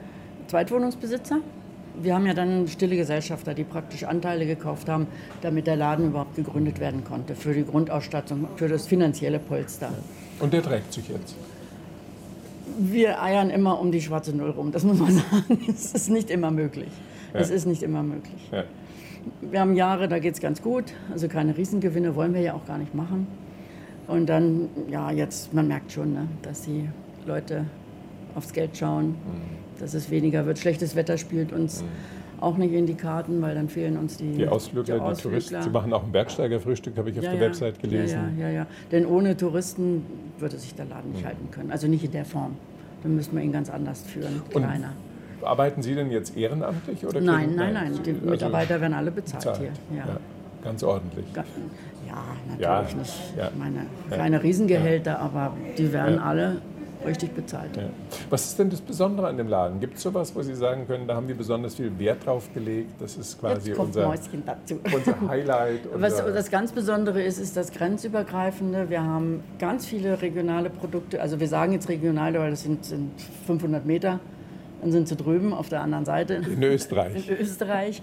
Zweitwohnungsbesitzer 0.48 1.40
wir 2.02 2.14
haben 2.14 2.26
ja 2.26 2.34
dann 2.34 2.68
stille 2.68 2.96
Gesellschafter, 2.96 3.54
die 3.54 3.64
praktisch 3.64 4.04
Anteile 4.04 4.46
gekauft 4.46 4.88
haben, 4.88 5.06
damit 5.40 5.66
der 5.66 5.76
Laden 5.76 6.06
überhaupt 6.06 6.36
gegründet 6.36 6.80
werden 6.80 7.04
konnte. 7.04 7.34
Für 7.34 7.52
die 7.52 7.64
Grundausstattung, 7.64 8.48
für 8.56 8.68
das 8.68 8.86
finanzielle 8.86 9.38
Polster. 9.38 9.92
Und 10.38 10.52
der 10.52 10.62
trägt 10.62 10.92
sich 10.92 11.08
jetzt? 11.08 11.34
Wir 12.78 13.22
eiern 13.22 13.50
immer 13.50 13.80
um 13.80 13.92
die 13.92 14.00
schwarze 14.00 14.34
Null 14.34 14.50
rum, 14.50 14.72
das 14.72 14.84
muss 14.84 14.98
man 14.98 15.12
sagen. 15.30 15.58
Es 15.68 15.92
ist 15.92 16.10
nicht 16.10 16.30
immer 16.30 16.50
möglich. 16.50 16.90
Ja. 17.32 17.40
Es 17.40 17.50
ist 17.50 17.66
nicht 17.66 17.82
immer 17.82 18.02
möglich. 18.02 18.48
Ja. 18.52 18.64
Wir 19.42 19.60
haben 19.60 19.74
Jahre, 19.74 20.08
da 20.08 20.18
geht 20.18 20.34
es 20.34 20.40
ganz 20.40 20.62
gut. 20.62 20.84
Also 21.12 21.28
keine 21.28 21.56
Riesengewinne 21.56 22.14
wollen 22.16 22.34
wir 22.34 22.40
ja 22.40 22.54
auch 22.54 22.66
gar 22.66 22.78
nicht 22.78 22.94
machen. 22.94 23.26
Und 24.06 24.26
dann, 24.26 24.68
ja, 24.88 25.10
jetzt, 25.10 25.52
man 25.52 25.68
merkt 25.68 25.92
schon, 25.92 26.12
ne, 26.12 26.28
dass 26.42 26.62
die 26.62 26.88
Leute 27.26 27.66
aufs 28.34 28.52
Geld 28.52 28.76
schauen. 28.76 29.08
Mhm 29.08 29.70
dass 29.80 29.94
es 29.94 30.10
weniger 30.10 30.46
wird. 30.46 30.58
Schlechtes 30.58 30.94
Wetter 30.94 31.18
spielt 31.18 31.52
uns 31.52 31.82
mhm. 31.82 31.86
Auch 32.40 32.56
nicht 32.56 32.72
in 32.72 32.86
die 32.86 32.94
Karten, 32.94 33.42
weil 33.42 33.54
dann 33.54 33.68
fehlen 33.68 33.96
uns 33.98 34.16
die, 34.16 34.32
die 34.32 34.48
Ausflügler, 34.48 34.96
die, 34.96 35.00
Ausflügler. 35.00 35.38
die 35.38 35.44
Touristen. 35.44 35.62
Sie 35.62 35.70
machen 35.70 35.92
auch 35.92 36.04
ein 36.04 36.12
Bergsteigerfrühstück, 36.12 36.96
habe 36.96 37.10
ich 37.10 37.18
auf 37.18 37.24
ja, 37.24 37.30
der 37.32 37.40
ja. 37.40 37.46
Website 37.46 37.80
gelesen. 37.80 38.36
Ja, 38.38 38.48
ja, 38.48 38.54
ja, 38.54 38.66
Denn 38.90 39.06
ohne 39.06 39.36
Touristen 39.36 40.04
würde 40.38 40.58
sich 40.58 40.74
der 40.74 40.86
Laden 40.86 41.12
nicht 41.12 41.22
mhm. 41.22 41.28
halten 41.28 41.48
können. 41.50 41.70
Also 41.70 41.86
nicht 41.86 42.04
in 42.04 42.12
der 42.12 42.24
Form. 42.24 42.56
Dann 43.02 43.14
müssten 43.16 43.36
wir 43.36 43.42
ihn 43.42 43.52
ganz 43.52 43.70
anders 43.70 44.02
führen, 44.02 44.42
kleiner. 44.50 44.92
Und 45.40 45.46
arbeiten 45.46 45.82
Sie 45.82 45.94
denn 45.94 46.10
jetzt 46.10 46.36
ehrenamtlich? 46.36 47.06
Oder 47.06 47.20
nein, 47.20 47.54
nein, 47.54 47.72
nein. 47.72 47.98
Die 48.04 48.10
also 48.10 48.26
Mitarbeiter 48.26 48.80
werden 48.80 48.92
alle 48.94 49.10
bezahlt, 49.10 49.44
bezahlt. 49.44 49.70
hier. 49.90 49.98
Ja. 49.98 50.18
Ganz 50.62 50.82
ordentlich. 50.82 51.24
Ja, 51.34 51.44
natürlich 52.48 52.96
nicht. 52.96 53.34
Meine 53.58 53.86
kleine 54.10 54.42
Riesengehälter, 54.42 55.18
aber 55.18 55.56
die 55.78 55.92
werden 55.92 56.18
alle 56.18 56.60
richtig 57.04 57.34
bezahlt. 57.34 57.76
Ja. 57.76 57.84
Was 58.28 58.46
ist 58.46 58.58
denn 58.58 58.70
das 58.70 58.80
Besondere 58.80 59.28
an 59.28 59.36
dem 59.36 59.48
Laden? 59.48 59.80
Gibt 59.80 59.96
es 59.96 60.02
sowas, 60.02 60.34
wo 60.34 60.42
Sie 60.42 60.54
sagen 60.54 60.86
können, 60.86 61.06
da 61.06 61.14
haben 61.14 61.28
wir 61.28 61.36
besonders 61.36 61.74
viel 61.74 61.98
Wert 61.98 62.26
drauf 62.26 62.52
gelegt? 62.52 63.00
Das 63.00 63.16
ist 63.16 63.40
quasi 63.40 63.72
unser, 63.72 64.08
unser 64.08 65.20
Highlight. 65.28 65.80
Was 65.94 66.16
das 66.16 66.50
ganz 66.50 66.72
Besondere 66.72 67.22
ist, 67.22 67.38
ist 67.38 67.56
das 67.56 67.72
Grenzübergreifende. 67.72 68.90
Wir 68.90 69.02
haben 69.02 69.42
ganz 69.58 69.86
viele 69.86 70.20
regionale 70.20 70.70
Produkte. 70.70 71.20
Also 71.20 71.40
wir 71.40 71.48
sagen 71.48 71.72
jetzt 71.72 71.88
regional, 71.88 72.34
weil 72.34 72.50
das 72.50 72.62
sind, 72.62 72.84
sind 72.84 73.10
500 73.46 73.84
Meter. 73.86 74.20
Dann 74.80 74.92
sind 74.92 75.08
sie 75.08 75.16
drüben 75.16 75.52
auf 75.52 75.68
der 75.68 75.82
anderen 75.82 76.04
Seite. 76.04 76.34
In 76.34 76.62
Österreich. 76.62 77.28
In 77.28 77.36
Österreich. 77.38 78.02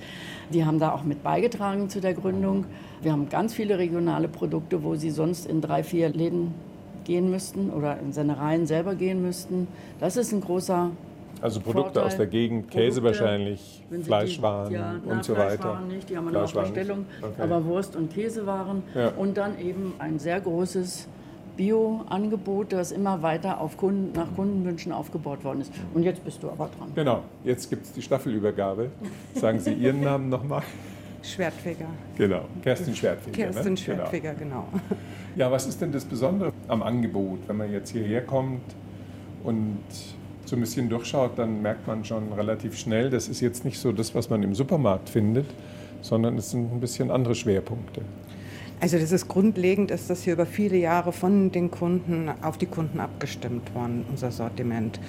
Die 0.52 0.66
haben 0.66 0.80
da 0.80 0.92
auch 0.92 1.04
mit 1.04 1.24
beigetragen 1.24 1.90
zu 1.90 2.02
der 2.02 2.14
Gründung. 2.14 2.66
Wir 3.02 3.12
haben 3.12 3.30
ganz 3.30 3.54
viele 3.54 3.78
regionale 3.78 4.28
Produkte, 4.28 4.84
wo 4.84 4.96
sie 4.96 5.10
sonst 5.10 5.46
in 5.46 5.62
drei, 5.62 5.84
vier 5.84 6.10
Läden 6.10 6.54
gehen 7.08 7.32
müssten 7.32 7.72
oder 7.72 7.98
in 8.00 8.12
Sennereien 8.14 8.68
selber 8.68 8.94
gehen 8.94 9.22
müssten. 9.24 9.68
Das 10.00 10.18
ist 10.18 10.32
ein 10.34 10.42
großer 10.42 10.92
also 11.42 11.60
Produkte 11.62 11.94
Vorteil. 11.94 12.04
aus 12.04 12.18
der 12.18 12.28
Gegend, 12.28 12.70
Käse 12.70 13.00
Produkte, 13.02 13.22
wahrscheinlich, 13.24 13.84
Fleischwaren 14.04 14.70
die, 14.70 14.76
ja, 14.76 14.92
und 14.92 15.02
na, 15.08 15.24
so 15.24 15.36
Fleischwaren 15.36 15.84
weiter. 15.86 15.94
nicht, 15.96 16.10
die 16.10 16.18
haben 16.18 16.32
wir 16.32 16.44
auf 16.44 16.52
Fleischwaren 16.52 16.74
Bestellung. 16.74 17.06
Okay. 17.22 17.42
aber 17.42 17.66
Wurst- 17.66 17.96
und 17.96 18.14
Käsewaren 18.14 18.84
Ja. 18.94 19.10
und 19.18 19.38
dann 19.38 19.58
eben 19.60 19.94
ein 20.00 20.20
sehr 20.20 20.42
großes 20.42 21.08
Bio-Angebot, 21.56 22.74
das 22.74 22.92
immer 22.92 23.22
weiter 23.24 23.62
auf 23.62 23.78
Kunden, 23.78 24.12
nach 24.14 24.36
Kundenwünschen 24.36 24.92
aufgebaut 24.92 25.44
worden 25.44 25.62
ist. 25.62 25.72
Und 25.94 26.04
jetzt 26.04 26.24
bist 26.24 26.44
du 26.44 26.50
aber 26.50 26.70
dran. 26.78 26.92
Genau, 26.94 27.22
jetzt 27.44 27.70
gibt 27.70 27.86
es 27.86 27.94
die 27.94 28.02
Staffelübergabe. 28.02 28.92
Sagen 29.34 29.60
Sie 29.60 29.74
Ihren 29.74 30.02
Namen 30.02 30.30
nochmal. 30.30 30.62
Schwertfeger. 31.22 31.88
Genau, 32.18 32.46
Kerstin 32.62 32.96
Schwertfeger. 32.96 33.36
Kerstin 33.36 33.74
ne? 33.74 33.78
Schwertfeger, 33.78 34.34
genau. 34.34 34.68
Genau. 34.72 35.02
Ja, 35.36 35.52
was 35.52 35.68
ist 35.68 35.82
denn 35.82 35.92
das 35.92 36.06
Besondere 36.06 36.52
am 36.68 36.82
Angebot? 36.82 37.40
Wenn 37.48 37.58
man 37.58 37.72
jetzt 37.72 37.92
hierher 37.92 38.22
kommt 38.22 38.64
und 39.44 39.78
so 40.46 40.56
ein 40.56 40.62
bisschen 40.62 40.90
durchschaut, 40.90 41.38
dann 41.38 41.62
merkt 41.62 41.86
man 41.88 42.06
schon 42.06 42.32
relativ 42.34 42.78
schnell, 42.78 43.10
das 43.10 43.28
ist 43.28 43.42
jetzt 43.42 43.66
nicht 43.66 43.80
so 43.80 43.92
das, 43.92 44.16
was 44.16 44.30
man 44.30 44.42
im 44.44 44.56
Supermarkt 44.56 45.10
findet, 45.10 45.46
sondern 46.02 46.38
es 46.38 46.52
sind 46.52 46.72
ein 46.72 46.80
bisschen 46.80 47.12
andere 47.12 47.36
Schwerpunkte. 47.36 48.02
Also 48.80 49.00
das 49.00 49.12
ist 49.12 49.28
grundlegend, 49.28 49.90
ist 49.90 50.10
das 50.10 50.22
hier 50.24 50.34
über 50.34 50.46
viele 50.46 50.78
Jahre 50.78 51.12
von 51.12 51.52
den 51.52 51.72
Kunden 51.72 52.30
auf 52.42 52.58
die 52.58 52.68
Kunden 52.68 53.00
abgestimmt 53.00 53.74
worden, 53.74 54.06
unser 54.10 54.32
Sortiment. 54.32 55.00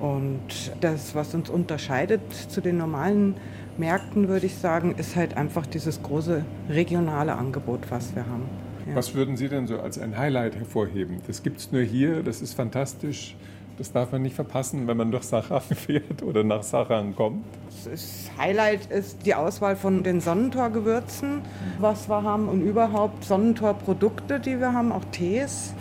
Und 0.00 0.72
das, 0.80 1.14
was 1.14 1.34
uns 1.34 1.50
unterscheidet 1.50 2.22
zu 2.32 2.60
den 2.62 2.78
normalen 2.78 3.34
Märkten, 3.76 4.28
würde 4.28 4.46
ich 4.46 4.56
sagen, 4.56 4.94
ist 4.96 5.14
halt 5.14 5.36
einfach 5.36 5.66
dieses 5.66 6.02
große 6.02 6.44
regionale 6.70 7.34
Angebot, 7.34 7.80
was 7.90 8.14
wir 8.14 8.26
haben. 8.26 8.44
Ja. 8.88 8.96
Was 8.96 9.14
würden 9.14 9.36
Sie 9.36 9.48
denn 9.48 9.66
so 9.66 9.78
als 9.78 9.98
ein 9.98 10.16
Highlight 10.16 10.56
hervorheben? 10.56 11.18
Das 11.26 11.42
gibt 11.42 11.60
es 11.60 11.70
nur 11.70 11.82
hier, 11.82 12.22
das 12.22 12.40
ist 12.40 12.54
fantastisch. 12.54 13.36
Das 13.76 13.92
darf 13.92 14.12
man 14.12 14.20
nicht 14.20 14.34
verpassen, 14.34 14.86
wenn 14.86 14.96
man 14.96 15.10
durch 15.10 15.24
Sacharang 15.24 15.62
fährt 15.74 16.22
oder 16.22 16.44
nach 16.44 16.62
Sacharang 16.62 17.14
kommt. 17.14 17.44
Das 17.84 18.30
Highlight 18.38 18.90
ist 18.90 19.24
die 19.24 19.34
Auswahl 19.34 19.76
von 19.76 20.02
den 20.02 20.20
Sonnentor-Gewürzen, 20.20 21.42
was 21.78 22.08
wir 22.08 22.22
haben 22.22 22.48
und 22.48 22.62
überhaupt 22.62 23.24
Sonnentor-Produkte, 23.24 24.40
die 24.40 24.60
wir 24.60 24.72
haben, 24.72 24.92
auch 24.92 25.04
Tees. 25.12 25.74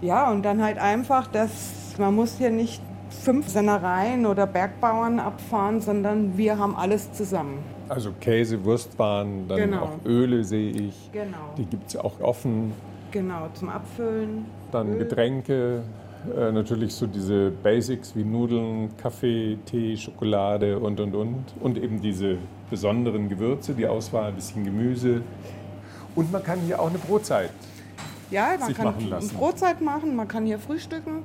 Ja, 0.00 0.30
und 0.30 0.44
dann 0.44 0.62
halt 0.62 0.78
einfach, 0.78 1.26
dass 1.26 1.94
man 1.98 2.14
muss 2.14 2.38
hier 2.38 2.50
nicht 2.50 2.80
fünf 3.22 3.48
Sennereien 3.48 4.26
oder 4.26 4.46
Bergbauern 4.46 5.18
abfahren, 5.18 5.80
sondern 5.80 6.36
wir 6.36 6.58
haben 6.58 6.76
alles 6.76 7.12
zusammen. 7.12 7.58
Also 7.88 8.12
Käse, 8.20 8.64
Wurstwaren, 8.64 9.46
dann 9.48 9.58
Genau. 9.58 9.82
auch 9.82 10.04
Öle 10.06 10.44
sehe 10.44 10.70
ich. 10.72 11.10
Genau. 11.12 11.54
Die 11.56 11.64
gibt 11.66 11.88
es 11.88 11.96
auch 11.96 12.20
offen. 12.20 12.72
Genau, 13.10 13.48
zum 13.54 13.68
Abfüllen. 13.68 14.44
Dann 14.72 14.88
Öl. 14.92 14.98
Getränke, 14.98 15.82
äh, 16.36 16.50
natürlich 16.52 16.94
so 16.94 17.06
diese 17.06 17.50
Basics 17.50 18.16
wie 18.16 18.24
Nudeln, 18.24 18.90
Kaffee, 18.96 19.58
Tee, 19.66 19.96
Schokolade 19.96 20.78
und 20.78 20.98
und 20.98 21.14
und. 21.14 21.44
Und 21.60 21.78
eben 21.78 22.00
diese 22.00 22.38
besonderen 22.70 23.28
Gewürze, 23.28 23.74
die 23.74 23.86
Auswahl, 23.86 24.28
ein 24.28 24.34
bisschen 24.34 24.64
Gemüse. 24.64 25.20
Und 26.16 26.32
man 26.32 26.42
kann 26.42 26.58
hier 26.60 26.80
auch 26.80 26.88
eine 26.88 26.98
Brotzeit. 26.98 27.50
Ja, 28.30 28.54
man 28.58 28.74
kann 28.74 29.08
lassen. 29.10 29.36
Brotzeit 29.36 29.80
machen, 29.80 30.16
man 30.16 30.26
kann 30.26 30.46
hier 30.46 30.58
frühstücken. 30.58 31.22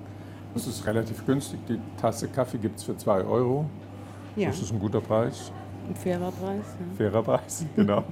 Das 0.54 0.68
ist 0.68 0.86
relativ 0.86 1.26
günstig. 1.26 1.60
Die 1.68 1.80
Tasse 2.02 2.28
Kaffee 2.28 2.58
gibt 2.58 2.78
es 2.80 2.84
für 2.84 2.98
2 2.98 3.22
Euro. 3.24 3.66
Ja, 4.36 4.50
Das 4.50 4.60
ist 4.62 4.72
ein 4.72 4.80
guter 4.80 5.02
Preis, 5.02 5.52
ein 5.88 5.96
fairer 5.96 6.32
Preis. 6.32 6.66
fairer 6.98 7.24
Preis, 7.24 7.66
genau. 7.76 8.04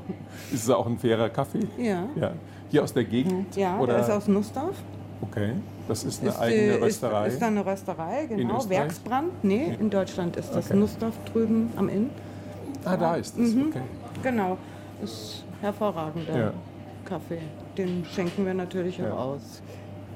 ist 0.51 0.63
es 0.63 0.70
auch 0.70 0.86
ein 0.88 0.98
fairer 0.98 1.29
Kaffee? 1.29 1.67
Ja, 1.77 1.84
ja. 1.84 2.06
Ja. 2.15 2.32
Hier 2.70 2.84
aus 2.84 2.94
der 2.94 3.06
Gegend? 3.06 3.56
ja 3.56 3.79
oder? 3.79 3.94
der 3.94 4.01
ist 4.03 4.10
aus 4.12 4.27
Nussdorf. 4.27 4.75
Okay, 5.22 5.53
das 5.88 6.03
ist 6.03 6.22
eine 6.22 6.29
Ist, 6.32 6.39
eigene 6.39 6.82
Rösterei. 6.82 7.27
Ist, 7.27 7.34
ist 7.34 7.41
da 7.41 7.48
eine 7.48 7.65
Rösterei, 7.65 8.25
genau. 8.27 8.70
Werksbrand? 8.70 9.43
Nee, 9.43 9.76
in 9.80 9.89
Deutschland 9.89 10.36
ist 10.36 10.52
das. 10.54 10.65
Okay. 10.67 10.78
Nussdorf 10.78 11.13
drüben 11.32 11.71
am 11.76 11.89
Inn. 11.89 12.10
ah, 12.86 12.97
da 12.97 13.15
ist 13.15 13.38
es. 13.38 13.54
Mhm. 13.54 13.67
Okay. 13.69 13.82
Genau. 14.21 14.58
Ist 15.04 15.43
hervorragender 15.62 16.38
Ja. 16.38 16.54
Kaffee. 17.06 17.39
Den 17.78 18.04
schenken 18.06 18.45
wir 18.45 18.54
natürlich 18.54 18.97
Ja. 18.97 19.13
auch 19.13 19.36
aus. 19.36 19.62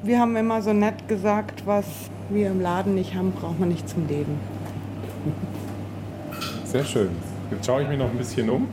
Wir 0.03 0.19
haben 0.19 0.35
immer 0.35 0.63
so 0.63 0.73
nett 0.73 1.07
gesagt, 1.07 1.67
was 1.67 1.85
wir 2.29 2.47
im 2.47 2.59
Laden 2.59 2.95
nicht 2.95 3.13
haben, 3.13 3.31
braucht 3.33 3.59
man 3.59 3.69
nicht 3.69 3.87
zum 3.87 4.07
Leben. 4.07 4.39
Sehr 6.65 6.83
schön. 6.83 7.09
Jetzt 7.51 7.67
schaue 7.67 7.83
ich 7.83 7.87
mich 7.87 7.99
noch 7.99 8.09
ein 8.09 8.17
bisschen 8.17 8.49
um. 8.49 8.67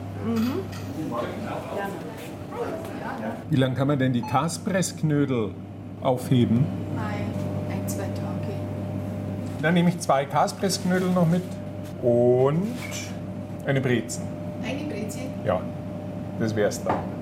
Wie 3.49 3.55
lange 3.55 3.75
kann 3.75 3.87
man 3.87 3.99
denn 3.99 4.13
die 4.13 4.21
Kaspressknödel 4.21 5.51
aufheben? 6.01 6.65
Ein, 6.97 7.77
ein, 7.77 7.87
zwei 7.87 8.05
Tage. 8.05 8.53
Dann 9.61 9.75
nehme 9.75 9.89
ich 9.89 9.99
zwei 9.99 10.25
Kaspressknödel 10.25 11.11
noch 11.11 11.27
mit 11.27 11.43
und 12.01 12.73
eine 13.67 13.81
Brezen. 13.81 14.23
Eine 14.63 14.91
Breze. 14.91 15.19
Ja, 15.45 15.61
das 16.39 16.55
wär's 16.55 16.83
dann. 16.83 17.18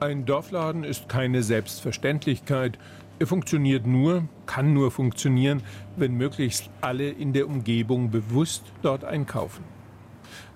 Ein 0.00 0.26
Dorfladen 0.26 0.82
ist 0.82 1.08
keine 1.08 1.44
Selbstverständlichkeit. 1.44 2.78
Er 3.20 3.28
funktioniert 3.28 3.86
nur, 3.86 4.28
kann 4.44 4.74
nur 4.74 4.90
funktionieren, 4.90 5.62
wenn 5.96 6.14
möglichst 6.14 6.68
alle 6.80 7.10
in 7.10 7.32
der 7.32 7.46
Umgebung 7.46 8.10
bewusst 8.10 8.64
dort 8.82 9.04
einkaufen. 9.04 9.62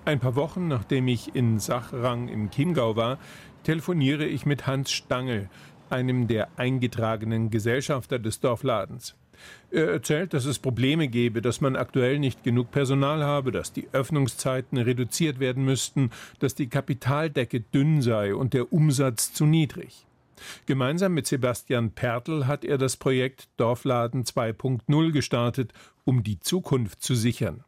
Ein 0.03 0.19
paar 0.19 0.35
Wochen 0.35 0.67
nachdem 0.67 1.07
ich 1.07 1.35
in 1.35 1.59
Sachrang 1.59 2.27
im 2.27 2.51
Chiemgau 2.51 2.97
war, 2.97 3.17
telefoniere 3.63 4.25
ich 4.25 4.45
mit 4.45 4.67
Hans 4.67 4.91
Stangl, 4.91 5.49
einem 5.89 6.27
der 6.27 6.49
eingetragenen 6.57 7.49
Gesellschafter 7.49 8.19
des 8.19 8.41
Dorfladens. 8.41 9.15
Er 9.71 9.89
erzählt, 9.89 10.33
dass 10.33 10.45
es 10.45 10.59
Probleme 10.59 11.07
gebe, 11.07 11.41
dass 11.41 11.61
man 11.61 11.75
aktuell 11.75 12.17
nicht 12.19 12.43
genug 12.43 12.71
Personal 12.71 13.23
habe, 13.23 13.51
dass 13.51 13.71
die 13.71 13.87
Öffnungszeiten 13.91 14.77
reduziert 14.77 15.39
werden 15.39 15.63
müssten, 15.63 16.09
dass 16.39 16.55
die 16.55 16.67
Kapitaldecke 16.67 17.59
dünn 17.59 18.01
sei 18.01 18.33
und 18.33 18.53
der 18.53 18.73
Umsatz 18.73 19.33
zu 19.33 19.45
niedrig. 19.45 20.05
Gemeinsam 20.65 21.13
mit 21.13 21.27
Sebastian 21.27 21.91
Pertl 21.91 22.47
hat 22.47 22.65
er 22.65 22.77
das 22.77 22.97
Projekt 22.97 23.49
Dorfladen 23.57 24.23
2.0 24.23 25.11
gestartet, 25.11 25.73
um 26.05 26.23
die 26.23 26.39
Zukunft 26.39 27.03
zu 27.03 27.13
sichern. 27.13 27.63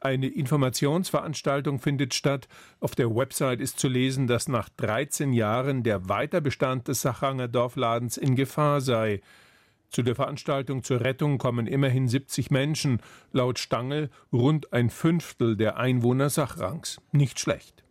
Eine 0.00 0.26
Informationsveranstaltung 0.28 1.78
findet 1.78 2.14
statt. 2.14 2.48
Auf 2.80 2.94
der 2.94 3.14
Website 3.14 3.60
ist 3.60 3.78
zu 3.78 3.88
lesen, 3.88 4.26
dass 4.26 4.48
nach 4.48 4.68
13 4.70 5.32
Jahren 5.32 5.82
der 5.82 6.08
Weiterbestand 6.08 6.88
des 6.88 7.02
Sachanger 7.02 7.46
Dorfladens 7.46 8.16
in 8.16 8.34
Gefahr 8.34 8.80
sei. 8.80 9.20
Zu 9.90 10.02
der 10.02 10.14
Veranstaltung 10.14 10.84
zur 10.84 11.00
Rettung 11.00 11.38
kommen 11.38 11.66
immerhin 11.66 12.06
70 12.06 12.52
Menschen, 12.52 13.00
laut 13.32 13.58
Stangl 13.58 14.08
rund 14.32 14.72
ein 14.72 14.88
Fünftel 14.88 15.56
der 15.56 15.78
Einwohner 15.78 16.30
Sachrangs. 16.30 17.00
Nicht 17.10 17.40
schlecht. 17.40 17.82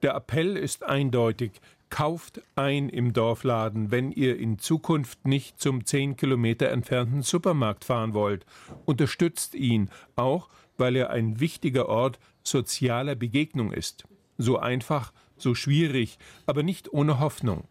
Der 0.00 0.14
Appell 0.14 0.56
ist 0.56 0.82
eindeutig. 0.82 1.52
Kauft 1.90 2.40
ein 2.56 2.88
im 2.88 3.12
Dorfladen, 3.12 3.90
wenn 3.90 4.12
ihr 4.12 4.38
in 4.38 4.58
Zukunft 4.58 5.26
nicht 5.26 5.60
zum 5.60 5.84
10 5.84 6.16
Kilometer 6.16 6.70
entfernten 6.70 7.20
Supermarkt 7.20 7.84
fahren 7.84 8.14
wollt. 8.14 8.46
Unterstützt 8.86 9.54
ihn, 9.54 9.90
auch 10.16 10.48
weil 10.78 10.96
er 10.96 11.10
ein 11.10 11.38
wichtiger 11.38 11.90
Ort 11.90 12.18
sozialer 12.42 13.14
Begegnung 13.14 13.72
ist. 13.72 14.04
So 14.38 14.58
einfach, 14.58 15.12
so 15.36 15.54
schwierig, 15.54 16.18
aber 16.46 16.62
nicht 16.62 16.90
ohne 16.94 17.20
Hoffnung. 17.20 17.64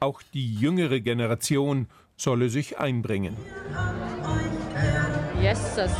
Auch 0.00 0.22
die 0.22 0.54
jüngere 0.54 1.00
Generation 1.00 1.86
solle 2.16 2.48
sich 2.48 2.78
einbringen. 2.78 3.36
Jesses. 5.40 5.92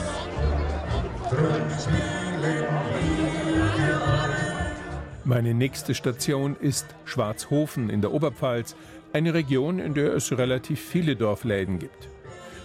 Meine 5.25 5.55
nächste 5.55 5.95
Station 5.95 6.57
ist 6.61 6.87
Schwarzhofen 7.05 7.91
in 7.91 8.01
der 8.01 8.13
Oberpfalz, 8.13 8.77
eine 9.13 9.35
Region, 9.35 9.79
in 9.79 9.95
der 9.95 10.15
es 10.15 10.37
relativ 10.37 10.81
viele 10.81 11.17
Dorfläden 11.17 11.79
gibt. 11.79 12.09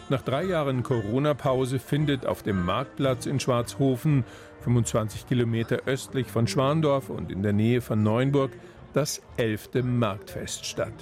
Nach 0.09 0.21
drei 0.21 0.43
Jahren 0.43 0.83
Corona-Pause 0.83 1.79
findet 1.79 2.25
auf 2.25 2.43
dem 2.43 2.65
Marktplatz 2.65 3.25
in 3.25 3.39
Schwarzhofen, 3.39 4.25
25 4.61 5.25
Kilometer 5.25 5.83
östlich 5.85 6.27
von 6.27 6.47
Schwandorf 6.47 7.09
und 7.09 7.31
in 7.31 7.41
der 7.41 7.53
Nähe 7.53 7.81
von 7.81 8.03
Neuenburg, 8.03 8.51
das 8.93 9.21
elfte 9.37 9.83
Marktfest 9.83 10.65
statt. 10.65 10.93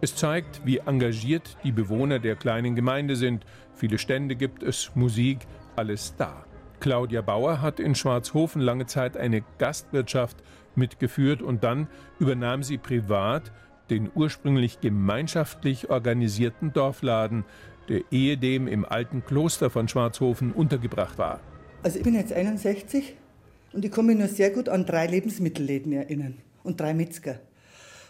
Es 0.00 0.16
zeigt, 0.16 0.62
wie 0.64 0.78
engagiert 0.78 1.56
die 1.64 1.72
Bewohner 1.72 2.18
der 2.18 2.36
kleinen 2.36 2.74
Gemeinde 2.74 3.16
sind. 3.16 3.44
Viele 3.74 3.98
Stände 3.98 4.36
gibt 4.36 4.62
es, 4.62 4.90
Musik, 4.94 5.38
alles 5.76 6.14
da. 6.16 6.44
Claudia 6.80 7.22
Bauer 7.22 7.62
hat 7.62 7.80
in 7.80 7.94
Schwarzhofen 7.94 8.60
lange 8.60 8.86
Zeit 8.86 9.16
eine 9.16 9.42
Gastwirtschaft 9.58 10.36
mitgeführt 10.74 11.42
und 11.42 11.64
dann 11.64 11.88
übernahm 12.18 12.62
sie 12.62 12.78
privat 12.78 13.52
den 13.90 14.10
ursprünglich 14.14 14.80
gemeinschaftlich 14.80 15.90
organisierten 15.90 16.72
Dorfladen, 16.72 17.44
der 17.88 18.02
ehedem 18.10 18.66
im 18.66 18.84
alten 18.84 19.24
Kloster 19.24 19.70
von 19.70 19.88
Schwarzhofen 19.88 20.52
untergebracht 20.52 21.18
war. 21.18 21.40
Also 21.82 21.98
ich 21.98 22.04
bin 22.04 22.14
jetzt 22.14 22.32
61 22.32 23.14
und 23.72 23.84
ich 23.84 23.92
kann 23.92 24.06
mich 24.06 24.18
nur 24.18 24.28
sehr 24.28 24.50
gut 24.50 24.68
an 24.68 24.86
drei 24.86 25.06
Lebensmittelläden 25.06 25.92
erinnern 25.92 26.38
und 26.64 26.80
drei 26.80 26.94
Metzger. 26.94 27.38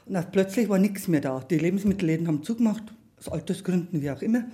Und 0.07 0.33
plötzlich 0.33 0.69
war 0.69 0.79
nichts 0.79 1.09
mehr 1.09 1.21
da. 1.21 1.45
Die 1.51 1.59
Lebensmittelläden 1.59 2.29
haben 2.29 2.43
zugemacht, 2.43 2.85
aus 3.19 3.29
Altersgründen, 3.29 4.01
wie 4.01 4.11
auch 4.11 4.23
immer, 4.23 4.45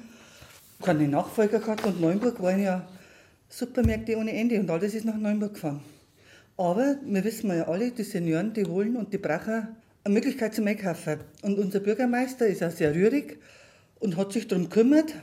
keine 0.80 1.06
Nachfolger 1.06 1.60
gehabt 1.60 1.84
und 1.84 2.00
Neuenburg 2.00 2.42
waren 2.42 2.62
ja 2.62 2.88
Supermärkte 3.48 4.16
ohne 4.16 4.32
Ende 4.32 4.58
und 4.58 4.70
alles 4.70 4.94
ist 4.94 5.04
nach 5.04 5.16
Neuenburg 5.16 5.54
gefahren. 5.54 5.80
Aber 6.56 6.96
wir 7.04 7.22
wissen 7.24 7.48
ja 7.48 7.68
alle, 7.68 7.90
die 7.90 8.02
Senioren, 8.02 8.52
die 8.54 8.66
wollen 8.66 8.96
und 8.96 9.12
die 9.12 9.18
brauchen 9.18 9.68
eine 10.04 10.14
Möglichkeit 10.14 10.54
zum 10.54 10.66
Einkaufen. 10.66 11.20
Und 11.42 11.58
unser 11.58 11.80
Bürgermeister 11.80 12.46
ist 12.46 12.62
auch 12.62 12.70
sehr 12.70 12.94
rührig 12.94 13.38
und 14.00 14.16
hat 14.16 14.32
sich 14.32 14.48
darum 14.48 14.68
gekümmert. 14.68 15.14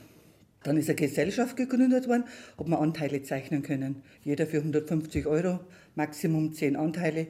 Dann 0.64 0.78
ist 0.78 0.90
eine 0.90 0.96
Gesellschaft 0.96 1.58
gegründet 1.58 2.08
worden, 2.08 2.26
ob 2.58 2.68
wir 2.68 2.80
Anteile 2.80 3.24
zeichnen 3.24 3.64
können. 3.64 4.04
Jeder 4.24 4.46
für 4.46 4.58
150 4.58 5.26
Euro, 5.26 5.60
Maximum 5.96 6.54
10 6.54 6.76
Anteile. 6.76 7.28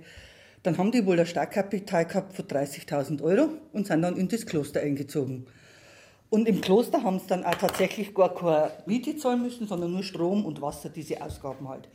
Dann 0.64 0.78
haben 0.78 0.92
die 0.92 1.06
wohl 1.06 1.20
ein 1.20 1.26
Startkapital 1.26 2.06
gehabt 2.06 2.34
von 2.34 2.46
30.000 2.46 3.22
Euro 3.22 3.50
und 3.72 3.88
sind 3.88 4.02
dann 4.02 4.18
in 4.18 4.28
das 4.28 4.46
Kloster 4.46 4.82
eingezogen. 4.82 5.46
Und 6.30 6.48
im 6.48 6.62
Kloster 6.62 7.02
haben 7.04 7.20
sie 7.20 7.28
dann 7.28 7.44
auch 7.44 7.56
tatsächlich 7.56 8.14
gar 8.14 8.36
keine 8.36 8.72
Miete 8.86 9.18
zahlen 9.18 9.42
müssen, 9.42 9.68
sondern 9.68 9.92
nur 9.92 10.04
Strom 10.04 10.46
und 10.46 10.62
Wasser, 10.62 10.90
diese 10.90 11.22
Ausgaben 11.22 11.68
halt. 11.68 11.90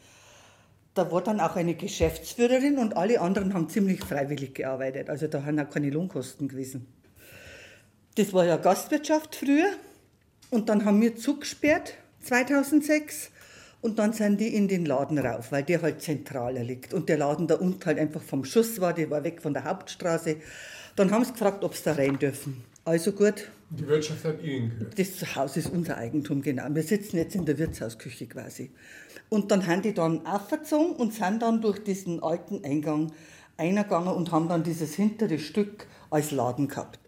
Da 0.94 1.10
war 1.10 1.22
dann 1.22 1.40
auch 1.40 1.56
eine 1.56 1.74
Geschäftsführerin 1.74 2.78
und 2.78 2.96
alle 2.96 3.20
anderen 3.20 3.52
haben 3.52 3.68
ziemlich 3.68 4.00
freiwillig 4.00 4.54
gearbeitet. 4.54 5.10
Also 5.10 5.26
da 5.26 5.44
haben 5.44 5.58
auch 5.58 5.68
keine 5.68 5.90
Lohnkosten 5.90 6.48
gewesen. 6.48 6.86
Das 8.16 8.32
war 8.32 8.44
ja 8.44 8.56
Gastwirtschaft 8.56 9.36
früher. 9.36 9.70
Und 10.50 10.68
dann 10.68 10.84
haben 10.84 11.00
wir 11.00 11.16
zugesperrt 11.16 11.94
2006 12.22 13.30
und 13.84 13.98
dann 13.98 14.14
sind 14.14 14.40
die 14.40 14.56
in 14.56 14.66
den 14.66 14.86
Laden 14.86 15.18
rauf, 15.18 15.52
weil 15.52 15.62
der 15.62 15.82
halt 15.82 16.00
zentraler 16.00 16.64
liegt. 16.64 16.94
Und 16.94 17.10
der 17.10 17.18
Laden 17.18 17.46
da 17.46 17.56
unten 17.56 17.84
halt 17.84 17.98
einfach 17.98 18.22
vom 18.22 18.42
Schuss 18.42 18.80
war, 18.80 18.94
der 18.94 19.10
war 19.10 19.22
weg 19.24 19.42
von 19.42 19.52
der 19.52 19.64
Hauptstraße. 19.64 20.36
Dann 20.96 21.10
haben 21.10 21.22
sie 21.22 21.32
gefragt, 21.32 21.62
ob 21.62 21.74
sie 21.74 21.84
da 21.84 21.92
rein 21.92 22.18
dürfen. 22.18 22.64
Also 22.86 23.12
gut. 23.12 23.50
Die 23.68 23.86
Wirtschaft 23.86 24.24
hat 24.24 24.42
Ihnen 24.42 24.70
gehört. 24.70 24.98
Das 24.98 25.36
Haus 25.36 25.58
ist 25.58 25.70
unser 25.70 25.98
Eigentum, 25.98 26.40
genau. 26.40 26.64
Wir 26.70 26.82
sitzen 26.82 27.18
jetzt 27.18 27.34
in 27.34 27.44
der 27.44 27.58
Wirtshausküche 27.58 28.26
quasi. 28.26 28.70
Und 29.28 29.50
dann 29.50 29.66
haben 29.66 29.82
die 29.82 29.92
dann 29.92 30.24
aufgezogen 30.24 30.96
und 30.96 31.12
sind 31.12 31.42
dann 31.42 31.60
durch 31.60 31.84
diesen 31.84 32.22
alten 32.22 32.64
Eingang 32.64 33.12
eingegangen 33.58 34.14
und 34.14 34.32
haben 34.32 34.48
dann 34.48 34.62
dieses 34.62 34.94
hintere 34.94 35.38
Stück 35.38 35.88
als 36.08 36.30
Laden 36.30 36.68
gehabt. 36.68 37.00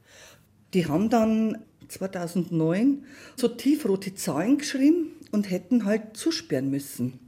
Die 0.75 0.87
haben 0.87 1.09
dann 1.09 1.65
2009 1.89 3.07
so 3.35 3.49
tiefrote 3.49 4.15
Zahlen 4.15 4.59
geschrieben 4.59 5.16
und 5.37 5.51
hätten 5.51 5.85
halt 5.85 6.17
zusperren 6.17 6.71
müssen. 6.71 7.21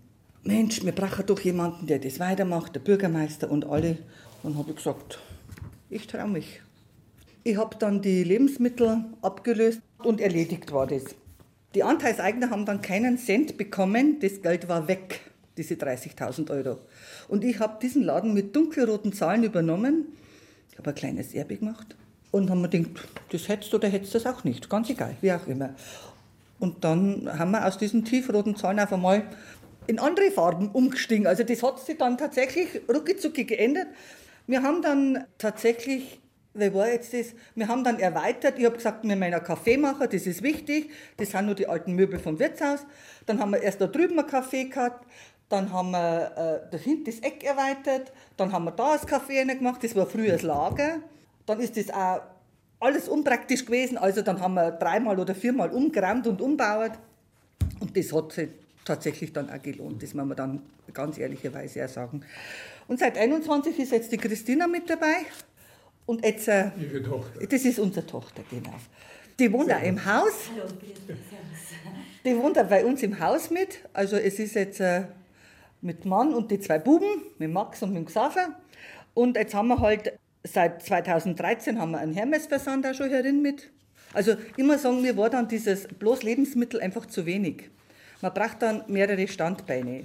Mensch, 0.42 0.82
wir 0.82 0.92
brauchen 0.92 1.26
doch 1.26 1.40
jemanden, 1.40 1.86
der 1.86 1.98
das 1.98 2.18
weitermacht, 2.18 2.74
der 2.74 2.80
Bürgermeister 2.80 3.50
und 3.50 3.66
alle. 3.66 3.98
Dann 4.42 4.56
habe 4.56 4.70
ich 4.70 4.76
gesagt, 4.76 5.18
ich 5.90 6.06
traue 6.06 6.26
mich. 6.26 6.62
Ich 7.44 7.58
habe 7.58 7.76
dann 7.78 8.00
die 8.00 8.24
Lebensmittel 8.24 9.04
abgelöst 9.20 9.82
und 9.98 10.22
erledigt 10.22 10.72
war 10.72 10.86
das. 10.86 11.04
Die 11.74 11.82
Anteilseigner 11.82 12.48
haben 12.48 12.64
dann 12.64 12.80
keinen 12.80 13.18
Cent 13.18 13.58
bekommen, 13.58 14.20
das 14.20 14.40
Geld 14.40 14.68
war 14.68 14.88
weg, 14.88 15.20
diese 15.58 15.74
30.000 15.74 16.50
Euro. 16.50 16.78
Und 17.28 17.44
ich 17.44 17.58
habe 17.58 17.78
diesen 17.82 18.02
Laden 18.02 18.32
mit 18.32 18.56
dunkelroten 18.56 19.12
Zahlen 19.12 19.44
übernommen. 19.44 20.06
Ich 20.72 20.78
habe 20.78 20.88
ein 20.90 20.96
kleines 20.96 21.34
Erbe 21.34 21.58
gemacht 21.58 21.94
und 22.30 22.48
haben 22.48 22.62
mir 22.62 22.70
gedacht, 22.70 23.06
das 23.32 23.48
hättest 23.48 23.70
du 23.70 23.76
oder 23.76 23.88
hättest 23.88 24.14
das 24.14 24.24
auch 24.24 24.44
nicht, 24.44 24.70
ganz 24.70 24.88
egal, 24.88 25.14
wie 25.20 25.30
auch 25.30 25.46
immer. 25.46 25.74
Und 26.60 26.84
dann 26.84 27.28
haben 27.38 27.52
wir 27.52 27.66
aus 27.66 27.78
diesen 27.78 28.04
tiefroten 28.04 28.56
Zahlen 28.56 28.80
auf 28.80 28.92
einmal 28.92 29.24
in 29.86 29.98
andere 29.98 30.30
Farben 30.30 30.70
umgestiegen. 30.70 31.26
Also 31.26 31.44
das 31.44 31.62
hat 31.62 31.80
sich 31.80 31.96
dann 31.96 32.18
tatsächlich 32.18 32.82
ruckizucki 32.92 33.44
geändert. 33.44 33.88
Wir 34.46 34.62
haben 34.62 34.82
dann 34.82 35.24
tatsächlich, 35.38 36.20
wie 36.54 36.74
war 36.74 36.88
jetzt 36.88 37.14
das? 37.14 37.28
Wir 37.54 37.68
haben 37.68 37.84
dann 37.84 37.98
erweitert. 37.98 38.58
Ich 38.58 38.64
habe 38.64 38.76
gesagt, 38.76 39.04
wir 39.04 39.16
meinen 39.16 39.42
Kaffeemacher, 39.42 40.06
das 40.06 40.26
ist 40.26 40.42
wichtig. 40.42 40.90
Das 41.16 41.30
sind 41.30 41.46
nur 41.46 41.54
die 41.54 41.66
alten 41.66 41.94
Möbel 41.94 42.18
vom 42.18 42.38
Wirtshaus. 42.38 42.80
Dann 43.26 43.40
haben 43.40 43.52
wir 43.52 43.62
erst 43.62 43.80
da 43.80 43.86
drüben 43.86 44.18
ein 44.18 44.26
Café 44.26 44.68
gehabt. 44.68 45.06
Dann 45.48 45.72
haben 45.72 45.92
wir 45.92 46.32
äh, 46.36 46.70
das, 46.70 46.82
das 47.04 47.20
Eck 47.20 47.44
erweitert. 47.44 48.12
Dann 48.36 48.52
haben 48.52 48.64
wir 48.64 48.72
da 48.72 48.92
das 48.92 49.08
Café 49.08 49.46
gemacht. 49.46 49.82
Das 49.82 49.96
war 49.96 50.06
früher 50.06 50.32
das 50.32 50.42
Lager. 50.42 50.98
Dann 51.46 51.60
ist 51.60 51.76
das 51.78 51.88
auch 51.90 52.20
alles 52.80 53.08
unpraktisch 53.08 53.64
gewesen. 53.64 53.98
Also 53.98 54.22
dann 54.22 54.40
haben 54.40 54.54
wir 54.54 54.72
dreimal 54.72 55.18
oder 55.18 55.34
viermal 55.34 55.70
umgeräumt 55.70 56.26
und 56.26 56.40
umbaut. 56.40 56.92
Und 57.80 57.96
das 57.96 58.12
hat 58.12 58.32
sich 58.32 58.48
tatsächlich 58.84 59.32
dann 59.32 59.50
auch 59.50 59.62
gelohnt. 59.62 60.02
Das 60.02 60.14
muss 60.14 60.24
man 60.24 60.36
dann 60.36 60.62
ganz 60.92 61.18
ehrlicherweise 61.18 61.84
auch 61.84 61.88
sagen. 61.88 62.22
Und 62.86 62.98
seit 62.98 63.18
21 63.18 63.78
ist 63.78 63.92
jetzt 63.92 64.10
die 64.12 64.16
Christina 64.16 64.66
mit 64.66 64.88
dabei. 64.88 65.26
Und 66.06 66.24
jetzt, 66.24 66.48
äh, 66.48 66.70
Ihre 66.80 67.02
Tochter. 67.02 67.46
das 67.46 67.64
ist 67.64 67.78
unsere 67.78 68.06
Tochter, 68.06 68.42
genau. 68.50 68.74
Die 69.38 69.52
wohnt 69.52 69.70
auch 69.70 69.82
im 69.82 70.04
Haus. 70.04 70.32
Die 72.24 72.36
wohnt 72.36 72.58
auch 72.58 72.66
bei 72.66 72.84
uns 72.84 73.02
im 73.02 73.20
Haus 73.20 73.50
mit. 73.50 73.80
Also 73.92 74.16
es 74.16 74.38
ist 74.38 74.54
jetzt 74.54 74.80
äh, 74.80 75.04
mit 75.82 76.06
Mann 76.06 76.34
und 76.34 76.50
die 76.50 76.58
zwei 76.58 76.78
Buben, 76.78 77.22
mit 77.38 77.52
Max 77.52 77.82
und 77.82 77.92
mit 77.92 78.06
Xaver. 78.06 78.58
Und 79.14 79.36
jetzt 79.36 79.54
haben 79.54 79.68
wir 79.68 79.80
halt 79.80 80.18
Seit 80.52 80.82
2013 80.82 81.78
haben 81.78 81.92
wir 81.92 81.98
einen 81.98 82.14
Hermes-Versand 82.14 82.86
auch 82.86 82.94
schon 82.94 83.10
herin 83.10 83.42
mit. 83.42 83.70
Also 84.14 84.34
immer 84.56 84.78
sagen 84.78 85.02
wir, 85.02 85.16
war 85.16 85.28
dann 85.28 85.48
dieses 85.48 85.86
bloß 85.86 86.22
Lebensmittel 86.22 86.80
einfach 86.80 87.06
zu 87.06 87.26
wenig. 87.26 87.70
Man 88.22 88.32
braucht 88.32 88.62
dann 88.62 88.82
mehrere 88.88 89.28
Standbeine. 89.28 90.04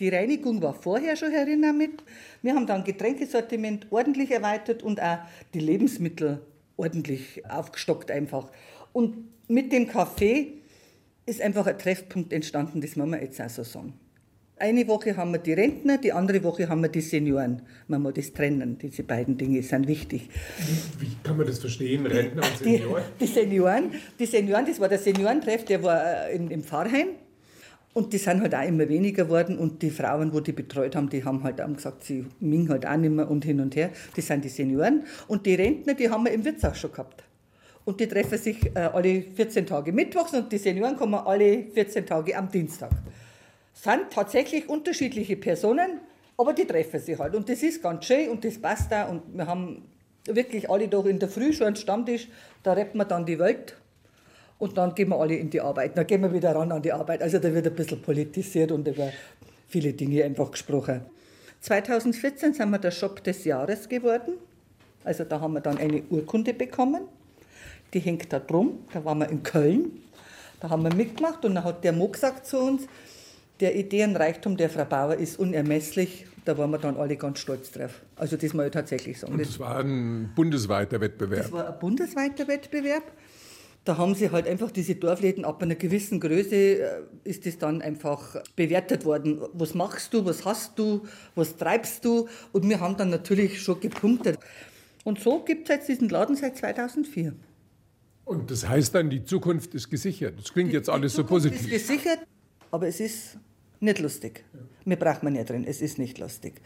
Die 0.00 0.08
Reinigung 0.08 0.60
war 0.60 0.74
vorher 0.74 1.14
schon 1.14 1.30
herin 1.30 1.60
mit. 1.78 2.02
Wir 2.42 2.54
haben 2.54 2.66
dann 2.66 2.82
Getränkesortiment 2.82 3.86
ordentlich 3.90 4.32
erweitert 4.32 4.82
und 4.82 5.00
auch 5.00 5.18
die 5.54 5.60
Lebensmittel 5.60 6.40
ordentlich 6.76 7.48
aufgestockt 7.48 8.10
einfach. 8.10 8.50
Und 8.92 9.28
mit 9.48 9.72
dem 9.72 9.86
Kaffee 9.86 10.54
ist 11.26 11.40
einfach 11.40 11.66
ein 11.66 11.78
Treffpunkt 11.78 12.32
entstanden, 12.32 12.80
das 12.80 12.96
muss 12.96 13.06
man 13.06 13.20
jetzt 13.20 13.40
auch 13.40 13.48
so 13.48 13.62
sagen. 13.62 13.94
Eine 14.56 14.86
Woche 14.86 15.16
haben 15.16 15.32
wir 15.32 15.38
die 15.38 15.52
Rentner, 15.52 15.98
die 15.98 16.12
andere 16.12 16.44
Woche 16.44 16.68
haben 16.68 16.80
wir 16.80 16.88
die 16.88 17.00
Senioren. 17.00 17.62
Man 17.88 18.02
muss 18.02 18.14
das 18.14 18.32
trennen, 18.32 18.78
diese 18.78 19.02
beiden 19.02 19.36
Dinge 19.36 19.60
sind 19.64 19.88
wichtig. 19.88 20.30
Wie, 20.58 21.06
wie 21.06 21.16
kann 21.24 21.36
man 21.36 21.46
das 21.48 21.58
verstehen, 21.58 22.06
Rentner 22.06 22.42
und 22.42 22.58
Senioren? 22.58 23.02
Die, 23.18 23.24
die, 23.26 23.32
Senioren, 23.32 23.90
die 24.16 24.26
Senioren, 24.26 24.64
das 24.64 24.78
war 24.78 24.88
der 24.88 24.98
Seniorentreff, 24.98 25.64
der 25.64 25.82
war 25.82 26.28
äh, 26.28 26.36
in, 26.36 26.52
im 26.52 26.62
Pfarrheim. 26.62 27.08
Und 27.94 28.12
die 28.12 28.18
sind 28.18 28.42
halt 28.42 28.54
auch 28.54 28.62
immer 28.62 28.88
weniger 28.88 29.24
geworden 29.24 29.58
und 29.58 29.82
die 29.82 29.90
Frauen, 29.90 30.32
wo 30.32 30.38
die 30.38 30.52
betreut 30.52 30.94
haben, 30.94 31.08
die 31.08 31.24
haben 31.24 31.42
halt 31.42 31.60
auch 31.60 31.72
gesagt, 31.72 32.04
sie 32.04 32.24
mingen 32.38 32.68
halt 32.68 32.86
auch 32.86 32.96
nicht 32.96 33.12
mehr 33.12 33.28
und 33.28 33.44
hin 33.44 33.60
und 33.60 33.74
her. 33.74 33.90
Das 34.14 34.28
sind 34.28 34.44
die 34.44 34.48
Senioren. 34.48 35.02
Und 35.26 35.46
die 35.46 35.54
Rentner, 35.56 35.94
die 35.94 36.08
haben 36.08 36.24
wir 36.24 36.32
im 36.32 36.44
Wirtshaus 36.44 36.78
schon 36.78 36.92
gehabt. 36.92 37.24
Und 37.84 37.98
die 37.98 38.06
treffen 38.06 38.38
sich 38.38 38.64
äh, 38.74 38.78
alle 38.78 39.22
14 39.22 39.66
Tage 39.66 39.92
mittwochs 39.92 40.32
und 40.32 40.50
die 40.52 40.58
Senioren 40.58 40.96
kommen 40.96 41.14
alle 41.14 41.64
14 41.74 42.06
Tage 42.06 42.36
am 42.36 42.48
Dienstag 42.48 42.90
sind 43.74 44.10
tatsächlich 44.10 44.68
unterschiedliche 44.68 45.36
Personen, 45.36 46.00
aber 46.38 46.52
die 46.52 46.64
treffen 46.64 47.00
sich 47.00 47.18
halt. 47.18 47.34
Und 47.34 47.48
das 47.48 47.62
ist 47.62 47.82
ganz 47.82 48.06
schön 48.06 48.30
und 48.30 48.44
das 48.44 48.58
passt 48.58 48.90
da. 48.90 49.04
Und 49.04 49.22
wir 49.36 49.46
haben 49.46 49.82
wirklich 50.26 50.70
alle 50.70 50.88
doch 50.88 51.04
in 51.04 51.18
der 51.18 51.28
Früh 51.28 51.52
schon 51.52 51.66
einen 51.66 51.76
Stammtisch, 51.76 52.28
da 52.62 52.72
retten 52.72 52.96
wir 52.96 53.04
dann 53.04 53.26
die 53.26 53.38
Welt 53.38 53.76
und 54.58 54.78
dann 54.78 54.94
gehen 54.94 55.08
wir 55.08 55.18
alle 55.18 55.34
in 55.34 55.50
die 55.50 55.60
Arbeit. 55.60 55.96
Dann 55.98 56.06
gehen 56.06 56.22
wir 56.22 56.32
wieder 56.32 56.54
ran 56.54 56.72
an 56.72 56.80
die 56.80 56.92
Arbeit. 56.92 57.22
Also 57.22 57.38
da 57.38 57.52
wird 57.52 57.66
ein 57.66 57.74
bisschen 57.74 58.00
politisiert 58.00 58.72
und 58.72 58.86
über 58.88 59.10
viele 59.68 59.92
Dinge 59.92 60.24
einfach 60.24 60.50
gesprochen. 60.50 61.02
2014 61.60 62.54
sind 62.54 62.70
wir 62.70 62.78
der 62.78 62.90
Shop 62.90 63.22
des 63.22 63.44
Jahres 63.44 63.88
geworden. 63.88 64.34
Also 65.02 65.24
da 65.24 65.40
haben 65.40 65.54
wir 65.54 65.60
dann 65.60 65.78
eine 65.78 66.02
Urkunde 66.10 66.54
bekommen. 66.54 67.02
Die 67.92 68.00
hängt 68.00 68.32
da 68.32 68.38
drum. 68.38 68.84
Da 68.92 69.04
waren 69.04 69.18
wir 69.18 69.28
in 69.28 69.42
Köln. 69.42 70.02
Da 70.60 70.70
haben 70.70 70.82
wir 70.82 70.94
mitgemacht 70.94 71.44
und 71.44 71.56
dann 71.56 71.64
hat 71.64 71.84
der 71.84 71.92
Mo 71.92 72.08
gesagt 72.08 72.46
zu 72.46 72.58
uns, 72.58 72.86
der 73.60 73.76
Ideenreichtum 73.76 74.56
der 74.56 74.70
Frau 74.70 74.84
Bauer 74.84 75.14
ist 75.14 75.38
unermesslich. 75.38 76.26
Da 76.44 76.58
waren 76.58 76.70
wir 76.70 76.78
dann 76.78 76.96
alle 76.96 77.16
ganz 77.16 77.38
stolz 77.38 77.70
drauf. 77.70 78.02
Also 78.16 78.36
das 78.36 78.52
muss 78.52 78.66
ich 78.66 78.72
tatsächlich 78.72 79.20
sagen. 79.20 79.34
Und 79.34 79.40
das 79.40 79.58
war 79.58 79.78
ein 79.78 80.32
bundesweiter 80.34 81.00
Wettbewerb. 81.00 81.42
Das 81.42 81.52
war 81.52 81.72
ein 81.72 81.78
bundesweiter 81.78 82.46
Wettbewerb. 82.48 83.04
Da 83.84 83.98
haben 83.98 84.14
sie 84.14 84.30
halt 84.30 84.46
einfach 84.48 84.70
diese 84.70 84.94
Dorfläden 84.94 85.44
ab 85.44 85.62
einer 85.62 85.74
gewissen 85.74 86.18
Größe 86.18 86.56
äh, 86.56 87.02
ist 87.24 87.44
das 87.44 87.58
dann 87.58 87.82
einfach 87.82 88.42
bewertet 88.56 89.04
worden. 89.04 89.42
Was 89.52 89.74
machst 89.74 90.14
du, 90.14 90.24
was 90.24 90.44
hast 90.44 90.78
du, 90.78 91.06
was 91.34 91.56
treibst 91.56 92.04
du? 92.04 92.26
Und 92.52 92.68
wir 92.68 92.80
haben 92.80 92.96
dann 92.96 93.10
natürlich 93.10 93.62
schon 93.62 93.80
gepunktet. 93.80 94.38
Und 95.04 95.20
so 95.20 95.40
gibt 95.44 95.68
es 95.68 95.76
jetzt 95.76 95.88
diesen 95.88 96.08
Laden 96.08 96.34
seit 96.34 96.56
2004. 96.56 97.34
Und 98.24 98.50
das 98.50 98.66
heißt 98.66 98.94
dann, 98.94 99.10
die 99.10 99.22
Zukunft 99.22 99.74
ist 99.74 99.90
gesichert. 99.90 100.38
Das 100.38 100.52
klingt 100.52 100.72
jetzt 100.72 100.88
alles 100.88 101.12
so 101.12 101.24
positiv. 101.24 101.70
Ist 101.70 101.88
gesichert, 101.88 102.20
aber 102.74 102.88
es 102.88 102.98
ist 102.98 103.38
nicht 103.78 104.00
lustig. 104.00 104.44
Mir 104.84 104.96
braucht 104.96 105.22
man 105.22 105.34
nicht 105.34 105.48
drin, 105.48 105.64
es 105.64 105.80
ist 105.80 105.96
nicht 105.96 106.18
lustig. 106.18 106.60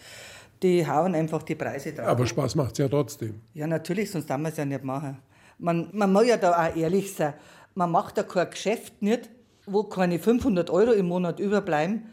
Die 0.63 0.87
hauen 0.87 1.15
einfach 1.15 1.43
die 1.43 1.55
Preise 1.55 1.93
drauf. 1.93 2.07
Aber 2.07 2.27
Spaß 2.27 2.55
macht 2.55 2.73
es 2.73 2.79
ja 2.79 2.89
trotzdem. 2.89 3.43
Ja, 3.53 3.67
natürlich, 3.67 4.11
sonst 4.11 4.29
darf 4.29 4.39
man 4.39 4.51
es 4.51 4.57
ja 4.57 4.65
nicht 4.65 4.83
machen. 4.83 5.19
Man, 5.59 5.91
man 5.93 6.11
muss 6.11 6.27
ja 6.27 6.39
da 6.39 6.67
auch 6.67 6.75
ehrlich 6.75 7.15
sein. 7.15 7.35
Man 7.75 7.91
macht 7.91 8.17
da 8.17 8.23
kein 8.23 8.49
Geschäft 8.49 9.03
nicht, 9.03 9.29
wo 9.67 9.85
keine 9.85 10.19
500 10.19 10.71
Euro 10.71 10.93
im 10.93 11.07
Monat 11.07 11.41
überbleiben, 11.41 12.07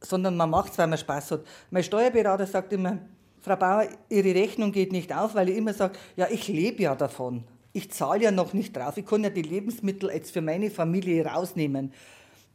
sondern 0.00 0.36
man 0.36 0.50
macht 0.50 0.72
es, 0.72 0.78
weil 0.78 0.88
man 0.88 0.98
Spaß 0.98 1.30
hat. 1.30 1.44
Mein 1.70 1.84
Steuerberater 1.84 2.46
sagt 2.46 2.72
immer, 2.72 2.98
Frau 3.40 3.54
Bauer, 3.54 3.86
Ihre 4.08 4.34
Rechnung 4.34 4.72
geht 4.72 4.90
nicht 4.90 5.14
auf, 5.14 5.36
weil 5.36 5.50
ich 5.50 5.56
immer 5.56 5.72
sage, 5.72 5.96
ja, 6.16 6.26
ich 6.28 6.48
lebe 6.48 6.82
ja 6.82 6.96
davon. 6.96 7.44
Ich 7.72 7.92
zahle 7.92 8.24
ja 8.24 8.30
noch 8.32 8.54
nicht 8.54 8.76
drauf. 8.76 8.96
Ich 8.96 9.06
kann 9.06 9.22
ja 9.22 9.30
die 9.30 9.42
Lebensmittel 9.42 10.10
jetzt 10.10 10.32
für 10.32 10.40
meine 10.40 10.70
Familie 10.70 11.24
rausnehmen. 11.24 11.92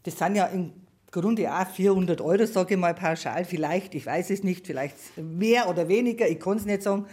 Das 0.05 0.17
sind 0.19 0.35
ja 0.35 0.45
im 0.45 0.71
Grunde 1.11 1.51
auch 1.51 1.67
400 1.67 2.21
Euro, 2.21 2.45
sage 2.45 2.75
ich 2.75 2.79
mal 2.79 2.93
pauschal. 2.93 3.43
Vielleicht, 3.43 3.95
ich 3.95 4.05
weiß 4.05 4.29
es 4.29 4.43
nicht, 4.43 4.67
vielleicht 4.67 4.95
mehr 5.17 5.67
oder 5.67 5.87
weniger, 5.87 6.29
ich 6.29 6.39
kann 6.39 6.57
es 6.57 6.65
nicht 6.65 6.83
sagen. 6.83 7.05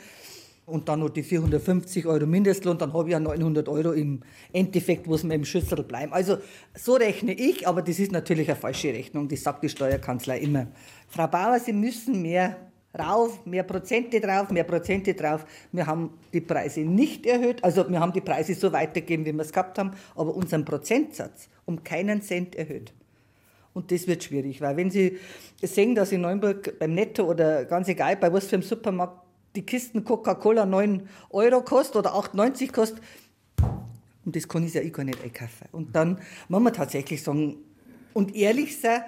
Und 0.67 0.89
dann 0.89 1.01
noch 1.01 1.09
die 1.09 1.23
450 1.23 2.07
Euro 2.07 2.27
Mindestlohn, 2.27 2.79
dann 2.79 2.93
habe 2.93 3.09
ich 3.09 3.13
ja 3.13 3.21
900 3.21 3.69
Euro 3.69 3.93
im 3.93 4.21
Endeffekt, 4.53 5.09
wo 5.09 5.15
es 5.15 5.25
mir 5.25 5.35
im 5.35 5.45
Schüssel 5.45 5.83
bleiben. 5.83 6.13
Also 6.13 6.37
so 6.75 6.95
rechne 6.95 7.33
ich, 7.33 7.67
aber 7.67 7.83
das 7.83 7.99
ist 7.99 8.13
natürlich 8.13 8.49
eine 8.49 8.61
falsche 8.61 8.89
Rechnung. 8.89 9.27
Das 9.27 9.43
sagt 9.43 9.65
die 9.65 9.69
Steuerkanzlei 9.69 10.39
immer. 10.39 10.69
Frau 11.09 11.27
Bauer, 11.27 11.59
Sie 11.59 11.73
müssen 11.73 12.23
mehr 12.23 12.72
rauf, 12.99 13.45
mehr 13.47 13.63
Prozente 13.63 14.21
drauf, 14.21 14.51
mehr 14.51 14.65
Prozente 14.65 15.15
drauf. 15.15 15.45
Wir 15.73 15.87
haben 15.87 16.11
die 16.33 16.41
Preise 16.41 16.81
nicht 16.81 17.27
erhöht, 17.27 17.63
also 17.65 17.89
wir 17.89 18.01
haben 18.01 18.13
die 18.13 18.21
Preise 18.21 18.55
so 18.55 18.73
weitergegeben, 18.73 19.25
wie 19.25 19.33
wir 19.33 19.43
es 19.43 19.53
gehabt 19.53 19.79
haben, 19.79 19.93
aber 20.15 20.35
unseren 20.35 20.65
Prozentsatz 20.65 21.49
um 21.65 21.83
keinen 21.83 22.23
Cent 22.23 22.55
erhöht. 22.55 22.93
Und 23.75 23.91
das 23.91 24.07
wird 24.07 24.23
schwierig, 24.23 24.61
weil 24.61 24.77
wenn 24.77 24.91
Sie 24.91 25.19
sehen, 25.63 25.95
dass 25.95 26.13
in 26.13 26.21
Neuenburg 26.21 26.79
beim 26.79 26.95
Netto 26.95 27.25
oder 27.25 27.65
ganz 27.65 27.89
egal, 27.89 28.17
bei 28.17 28.31
was 28.33 28.47
für 28.47 28.57
einem 28.57 28.63
Supermarkt 28.63 29.23
die 29.57 29.65
Kisten 29.65 30.05
Coca-Cola 30.05 30.67
9 30.67 31.09
Euro 31.31 31.63
kostet 31.63 31.97
oder 31.97 32.15
8,90 32.15 32.73
kostet, 32.73 33.03
und 34.25 34.37
das 34.37 34.47
kann 34.47 34.65
ich 34.65 34.75
ja 34.75 34.83
ich 34.83 34.93
gar 34.93 35.05
nicht 35.05 35.23
einkaufen. 35.23 35.69
Und 35.73 35.97
dann 35.97 36.19
muss 36.49 36.63
man 36.63 36.73
tatsächlich 36.73 37.23
sagen 37.23 37.57
und 38.13 38.37
ehrlich 38.37 38.81
sein, 38.81 39.03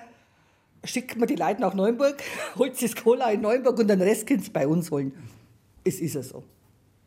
schickt 0.85 1.19
man 1.19 1.29
die 1.29 1.37
Leute 1.37 1.61
nach 1.61 1.75
Neuenburg, 1.75 2.23
holt 2.59 2.77
sich 2.77 2.93
das 2.93 3.03
Cola 3.03 3.31
in 3.31 3.41
Neuenburg 3.41 3.79
und 3.79 3.89
den 3.89 4.01
Rest 4.01 4.27
könnt 4.27 4.47
ihr 4.47 4.53
bei 4.53 4.67
uns 4.67 4.91
holen. 4.91 5.13
Es 5.85 6.01
ist 6.01 6.15
ja 6.15 6.23
so. 6.23 6.45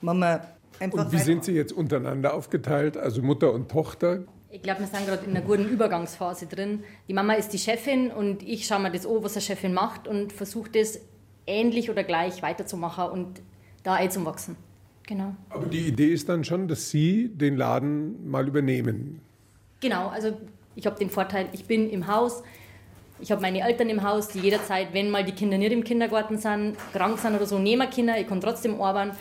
und 0.02 1.12
wie 1.12 1.18
sind 1.18 1.44
Sie 1.44 1.54
jetzt 1.54 1.74
untereinander 1.74 2.34
aufgeteilt, 2.34 2.98
also 2.98 3.22
Mutter 3.22 3.52
und 3.54 3.70
Tochter? 3.70 4.24
Ich 4.50 4.62
glaube, 4.62 4.82
wir 4.82 4.88
sind 4.88 5.06
gerade 5.06 5.26
in 5.26 5.32
einer 5.32 5.46
guten 5.46 5.66
Übergangsphase 5.66 6.46
drin. 6.46 6.84
Die 7.08 7.14
Mama 7.14 7.34
ist 7.34 7.50
die 7.50 7.60
Chefin 7.60 8.12
und 8.12 8.44
ich 8.44 8.66
schaue 8.66 8.80
mir 8.80 8.92
das 8.92 9.06
an, 9.06 9.22
was 9.22 9.34
eine 9.34 9.42
Chefin 9.42 9.74
macht 9.74 10.08
und 10.08 10.32
versuche 10.32 10.70
das 10.72 11.00
ähnlich 11.46 11.90
oder 11.90 12.04
gleich 12.04 12.42
weiterzumachen 12.42 13.10
und 13.10 13.42
da 13.84 13.96
einzuwachsen. 13.96 14.56
Genau. 15.08 15.36
Aber 15.50 15.66
die 15.66 15.88
Idee 15.88 16.14
ist 16.14 16.30
dann 16.30 16.44
schon, 16.44 16.68
dass 16.68 16.90
Sie 16.90 17.30
den 17.30 17.56
Laden 17.56 18.30
mal 18.30 18.48
übernehmen. 18.48 19.22
Genau, 19.80 20.10
also 20.10 20.38
ich 20.76 20.86
habe 20.86 20.98
den 21.00 21.10
Vorteil, 21.10 21.50
ich 21.54 21.66
bin 21.66 21.90
im 21.90 22.08
Haus, 22.08 22.44
ich 23.20 23.32
habe 23.32 23.42
meine 23.42 23.62
Eltern 23.62 23.90
im 23.90 24.04
Haus, 24.04 24.28
die 24.30 24.40
jederzeit, 24.40 24.94
wenn 24.94 25.10
mal 25.10 25.24
die 25.24 25.32
Kinder 25.32 25.58
nicht 25.58 25.72
im 25.72 25.84
Kindergarten 25.84 26.38
sind, 26.38 26.76
krank 26.94 27.18
sind 27.18 27.36
oder 27.36 27.46
so, 27.46 27.58
nehmen 27.58 27.90
Kinder, 27.90 28.20
ich 28.20 28.28
kann 28.28 28.42
trotzdem 28.42 28.80
arbeiten. 28.82 29.18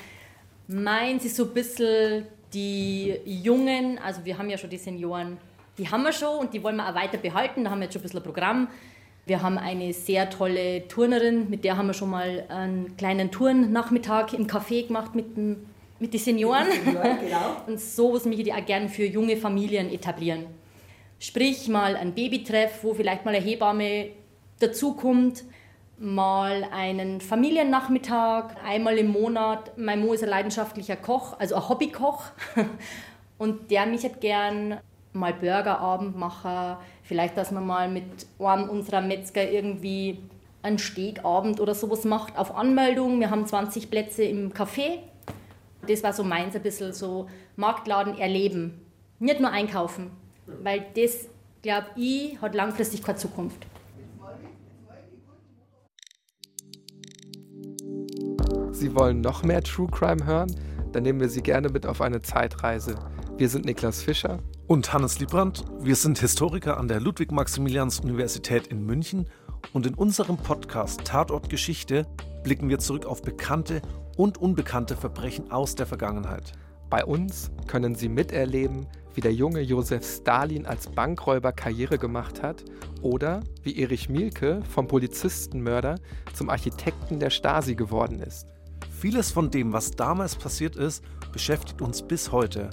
Meins 0.69 1.25
ist 1.25 1.37
so 1.37 1.45
ein 1.45 1.55
bisschen 1.55 2.27
die 2.53 3.15
Jungen, 3.25 3.99
also 3.99 4.25
wir 4.25 4.37
haben 4.39 4.51
ja 4.51 4.59
schon 4.59 4.71
die 4.71 4.79
Senioren, 4.79 5.39
die 5.79 5.89
haben 5.89 6.03
wir 6.03 6.13
schon 6.13 6.39
und 6.39 6.55
die 6.55 6.63
wollen 6.63 6.77
wir 6.77 6.89
auch 6.89 6.95
weiter 6.95 7.19
behalten. 7.19 7.65
Da 7.65 7.71
haben 7.71 7.81
wir 7.81 7.85
jetzt 7.85 7.93
schon 7.93 8.01
ein 8.01 8.05
bisschen 8.05 8.21
ein 8.21 8.25
Programm. 8.25 8.69
Wir 9.27 9.43
haben 9.43 9.59
eine 9.59 9.93
sehr 9.93 10.31
tolle 10.31 10.87
Turnerin, 10.89 11.51
mit 11.51 11.65
der 11.65 11.77
haben 11.77 11.89
wir 11.89 11.95
schon 11.95 12.11
mal 12.11 12.45
einen 12.49 12.97
kleinen 12.97 13.31
Tournachmittag 13.31 14.33
im 14.33 14.47
Café 14.47 14.87
gemacht 14.87 15.15
mit, 15.15 15.37
dem, 15.37 15.67
mit 15.99 16.15
den 16.15 16.21
Senioren. 16.21 16.67
Senioren 16.71 17.19
genau. 17.21 17.57
Und 17.67 17.81
so 17.81 18.15
was 18.15 18.25
möchte 18.25 18.43
ich 18.43 18.55
auch 18.55 18.65
gerne 18.65 18.89
für 18.89 19.05
junge 19.05 19.37
Familien 19.37 19.93
etablieren. 19.93 20.47
Sprich 21.19 21.69
mal 21.69 21.97
ein 21.97 22.15
Babytreff, 22.15 22.83
wo 22.83 22.95
vielleicht 22.95 23.25
mal 23.25 23.35
eine 23.35 23.45
Hebamme 23.45 24.11
dazukommt, 24.59 25.45
mal 25.99 26.67
einen 26.71 27.21
Familiennachmittag, 27.21 28.57
einmal 28.65 28.99
im 28.99 29.09
Monat. 29.09 29.77
Mein 29.79 30.01
Mo 30.01 30.13
ist 30.13 30.23
ein 30.23 30.29
leidenschaftlicher 30.29 30.97
Koch, 30.97 31.39
also 31.39 31.55
ein 31.55 31.69
Hobbykoch. 31.69 32.25
Und 33.39 33.71
der 33.71 33.87
mich 33.87 34.05
hat 34.05 34.21
gern 34.21 34.79
mal 35.13 35.33
Burgerabend 35.33 36.17
machen, 36.17 36.77
vielleicht, 37.03 37.37
dass 37.37 37.51
man 37.51 37.67
mal 37.67 37.89
mit 37.89 38.05
einem 38.39 38.69
unserer 38.69 39.01
Metzger 39.01 39.51
irgendwie 39.51 40.19
einen 40.63 40.79
Stegabend 40.79 41.61
oder 41.61 41.75
sowas 41.75 42.05
macht 42.05 42.37
auf 42.37 42.55
Anmeldung. 42.55 43.21
Wir 43.21 43.31
haben 43.31 43.47
20 43.47 43.91
Plätze 43.91 44.25
im 44.25 44.53
Café. 44.53 44.99
Das 45.87 46.03
war 46.03 46.13
so 46.13 46.25
meins, 46.25 46.57
ein 46.57 46.63
bisschen 46.63 46.93
so 46.93 47.29
Marktladen 47.57 48.19
erleben. 48.19 48.83
Nicht 49.19 49.41
nur 49.41 49.51
einkaufen, 49.51 50.11
weil 50.47 50.87
das, 50.95 51.27
glaube 51.63 51.87
ich, 51.97 52.41
hat 52.41 52.55
langfristig 52.55 53.03
keine 53.03 53.19
Zukunft. 53.19 53.67
Sie 58.73 58.95
wollen 58.95 59.21
noch 59.23 59.43
mehr 59.43 59.63
True 59.63 59.89
Crime 59.91 60.25
hören? 60.27 60.55
Dann 60.93 61.03
nehmen 61.03 61.21
wir 61.21 61.29
Sie 61.29 61.43
gerne 61.43 61.71
mit 61.71 61.87
auf 61.87 62.01
eine 62.01 62.23
Zeitreise. 62.23 62.95
Wir 63.37 63.49
sind 63.49 63.65
Niklas 63.65 64.03
Fischer 64.03 64.39
und 64.67 64.93
Hannes 64.93 65.19
Liebrandt. 65.19 65.65
Wir 65.81 65.97
sind 65.97 66.19
Historiker 66.19 66.77
an 66.77 66.89
der 66.89 67.01
Ludwig-Maximilians-Universität 67.01 68.67
in 68.69 68.85
München 68.85 69.29
und 69.73 69.87
in 69.87 69.95
unserem 69.95 70.37
Podcast 70.37 71.05
Tatort 71.05 71.49
Geschichte 71.49 72.07
blicken 72.45 72.69
wir 72.69 72.79
zurück 72.79 73.07
auf 73.07 73.23
bekannte 73.23 73.83
und 74.17 74.39
unbekannte 74.39 74.97
Verbrechen 74.97 75.51
aus 75.51 75.75
der 75.75 75.87
Vergangenheit. 75.87 76.53
Bei 76.89 77.05
uns 77.05 77.51
können 77.67 77.95
Sie 77.95 78.09
miterleben, 78.09 78.87
wie 79.17 79.23
der 79.23 79.33
junge 79.33 79.63
Josef 79.63 80.05
Stalin 80.07 80.67
als 80.67 80.89
Bankräuber 80.89 81.51
Karriere 81.51 81.99
gemacht 81.99 82.43
hat 82.43 82.63
oder 83.01 83.41
wie 83.63 83.79
Erich 83.79 84.11
Mielke 84.11 84.63
vom 84.69 84.87
Polizistenmörder 84.87 85.97
zum 86.35 86.51
Architekten 86.51 87.19
der 87.19 87.31
Stasi 87.31 87.75
geworden 87.75 88.21
ist. 88.21 88.47
Vieles 89.01 89.31
von 89.33 89.51
dem, 89.51 89.73
was 89.73 89.91
damals 89.91 90.37
passiert 90.37 90.77
ist, 90.77 91.03
beschäftigt 91.33 91.81
uns 91.81 92.03
bis 92.03 92.31
heute. 92.31 92.71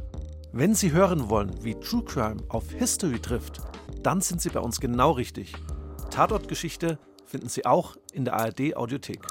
Wenn 0.51 0.75
Sie 0.75 0.91
hören 0.91 1.29
wollen, 1.29 1.51
wie 1.63 1.75
True 1.75 2.03
Crime 2.03 2.43
auf 2.49 2.69
History 2.71 3.19
trifft, 3.19 3.61
dann 4.03 4.19
sind 4.19 4.41
Sie 4.41 4.49
bei 4.49 4.59
uns 4.59 4.81
genau 4.81 5.11
richtig. 5.11 5.53
Tatortgeschichte 6.09 6.99
finden 7.25 7.47
Sie 7.47 7.65
auch 7.65 7.95
in 8.11 8.25
der 8.25 8.33
ARD 8.35 8.75
Audiothek. 8.75 9.21